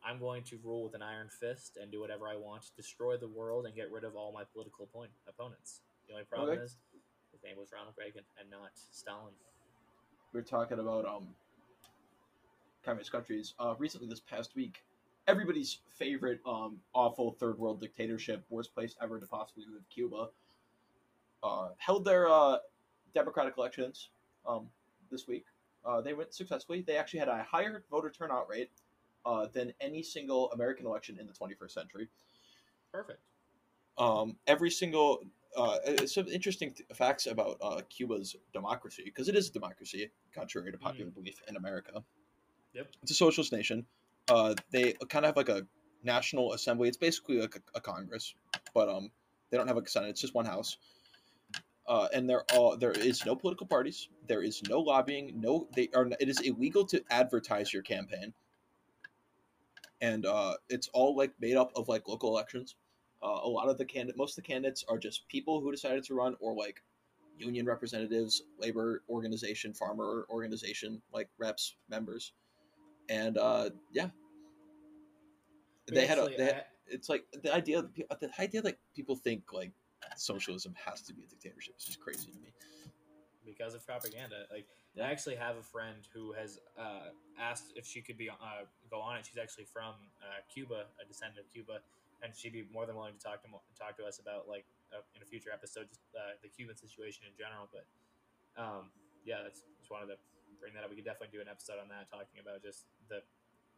[0.04, 3.28] I'm going to rule with an iron fist and do whatever I want, destroy the
[3.28, 5.80] world, and get rid of all my political point, opponents.
[6.06, 6.62] The only problem Okay.
[6.64, 6.76] is
[7.32, 9.34] his name was Ronald Reagan and not Stalin.
[10.32, 11.28] we are talking about um
[12.84, 13.54] communist countries.
[13.58, 14.84] Uh, recently, this past week,
[15.26, 20.28] everybody's favorite um, awful third world dictatorship, worst place ever to possibly live, Cuba,
[21.42, 22.58] uh, held their uh,
[23.14, 24.10] democratic elections
[24.46, 24.68] um,
[25.10, 25.44] this week.
[25.84, 26.82] Uh, they went successfully.
[26.86, 28.70] They actually had a higher voter turnout rate
[29.24, 32.08] uh, than any single American election in the 21st century.
[32.92, 33.20] Perfect.
[33.98, 35.20] Um, every single
[35.56, 40.70] uh, some interesting th- facts about uh, Cuba's democracy because it is a democracy, contrary
[40.70, 42.04] to popular belief in America.
[42.74, 42.88] Yep.
[43.02, 43.86] It's a socialist nation.
[44.28, 45.66] Uh, they kind of have like a
[46.02, 46.88] national assembly.
[46.88, 48.34] It's basically like a, a Congress,
[48.74, 49.10] but um,
[49.50, 50.10] they don't have a Senate.
[50.10, 50.78] It's just one house.
[51.86, 54.08] Uh, and there are there is no political parties.
[54.26, 55.40] There is no lobbying.
[55.40, 56.08] No, they are.
[56.18, 58.32] It is illegal to advertise your campaign.
[60.00, 62.74] And uh, it's all like made up of like local elections.
[63.22, 66.04] Uh, a lot of the candidate, most of the candidates are just people who decided
[66.04, 66.82] to run, or like
[67.38, 72.32] union representatives, labor organization, farmer organization, like reps, members,
[73.08, 74.08] and uh, yeah,
[75.88, 76.28] they had a.
[76.36, 77.82] They had, it's like the idea.
[77.82, 79.72] that The idea that people think like
[80.16, 82.52] socialism has to be a dictatorship is just crazy to me.
[83.44, 84.46] because of propaganda.
[84.50, 85.06] Like Yeah.
[85.06, 89.00] I actually have a friend who has uh, asked if she could be uh, go
[89.00, 89.26] on it.
[89.26, 91.80] She's actually from uh, Cuba, a descendant of Cuba,
[92.22, 93.48] and she'd be more than willing to talk to
[93.78, 97.24] talk to us about like uh, in a future episode just uh, the Cuban situation
[97.26, 97.68] in general.
[97.70, 97.86] But
[98.60, 98.90] um,
[99.24, 100.16] yeah, that's that's one of to
[100.60, 100.90] bring that up.
[100.90, 103.22] We could definitely do an episode on that, talking about just the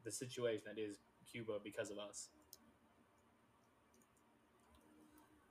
[0.04, 0.98] the situation that is
[1.30, 2.28] Cuba because of us.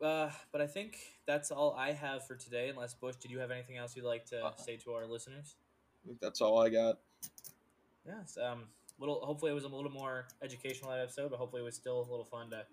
[0.02, 2.70] Uh, but I think that's all I have for today.
[2.70, 4.56] Unless Bush, did you have anything else you'd like to Uh-uh.
[4.56, 5.56] say to our listeners?
[6.04, 7.00] I think that's all I got.
[8.06, 8.38] Yes.
[8.42, 8.66] Um.
[9.00, 9.20] Little.
[9.26, 12.08] Hopefully, it was a little more educational that episode, but hopefully, it was still a
[12.10, 12.64] little fun to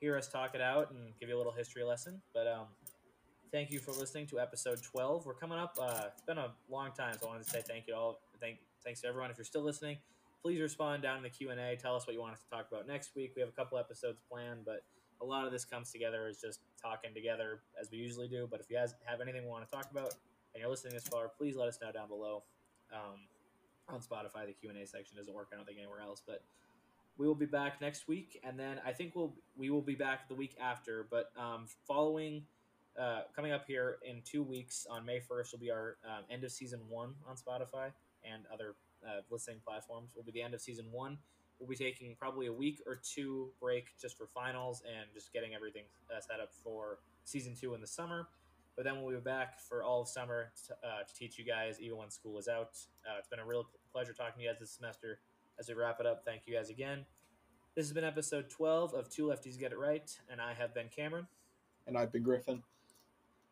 [0.00, 2.20] hear us talk it out and give you a little history lesson.
[2.32, 2.66] But um,
[3.54, 5.24] thank you for listening to episode twelve.
[5.24, 5.78] We're coming up.
[5.80, 8.18] Uh, it's been a long time, so I wanted to say thank you all.
[8.40, 9.30] Thank thanks to everyone.
[9.30, 9.98] If you're still listening,
[10.42, 11.76] please respond down in the Q and A.
[11.76, 13.30] Tell us what you want us to talk about next week.
[13.36, 14.82] We have a couple episodes planned, but
[15.22, 18.48] a lot of this comes together as just talking together as we usually do.
[18.50, 20.14] But if you guys have anything we want to talk about
[20.52, 22.42] and you're listening this far, please let us know down below.
[22.92, 23.20] Um,
[23.88, 25.50] on Spotify, the Q and A section doesn't work.
[25.52, 26.42] I don't think anywhere else, but
[27.18, 30.28] we will be back next week, and then I think we'll we will be back
[30.28, 31.06] the week after.
[31.08, 32.42] But um, following,
[32.98, 36.44] uh, coming up here in two weeks on May first will be our um, end
[36.44, 37.90] of season one on Spotify
[38.24, 38.74] and other
[39.06, 40.10] uh, listening platforms.
[40.14, 41.18] Will be the end of season one.
[41.58, 45.54] We'll be taking probably a week or two break just for finals and just getting
[45.54, 48.28] everything uh, set up for season two in the summer.
[48.76, 51.80] But then we'll be back for all of summer to, uh, to teach you guys
[51.80, 52.76] even when school is out.
[53.06, 55.20] Uh, it's been a real pleasure talking to you guys this semester.
[55.58, 57.04] As we wrap it up, thank you guys again.
[57.76, 60.88] This has been episode 12 of Two Lefties Get It Right, and I have been
[60.94, 61.26] Cameron.
[61.86, 62.62] And I've been Griffin.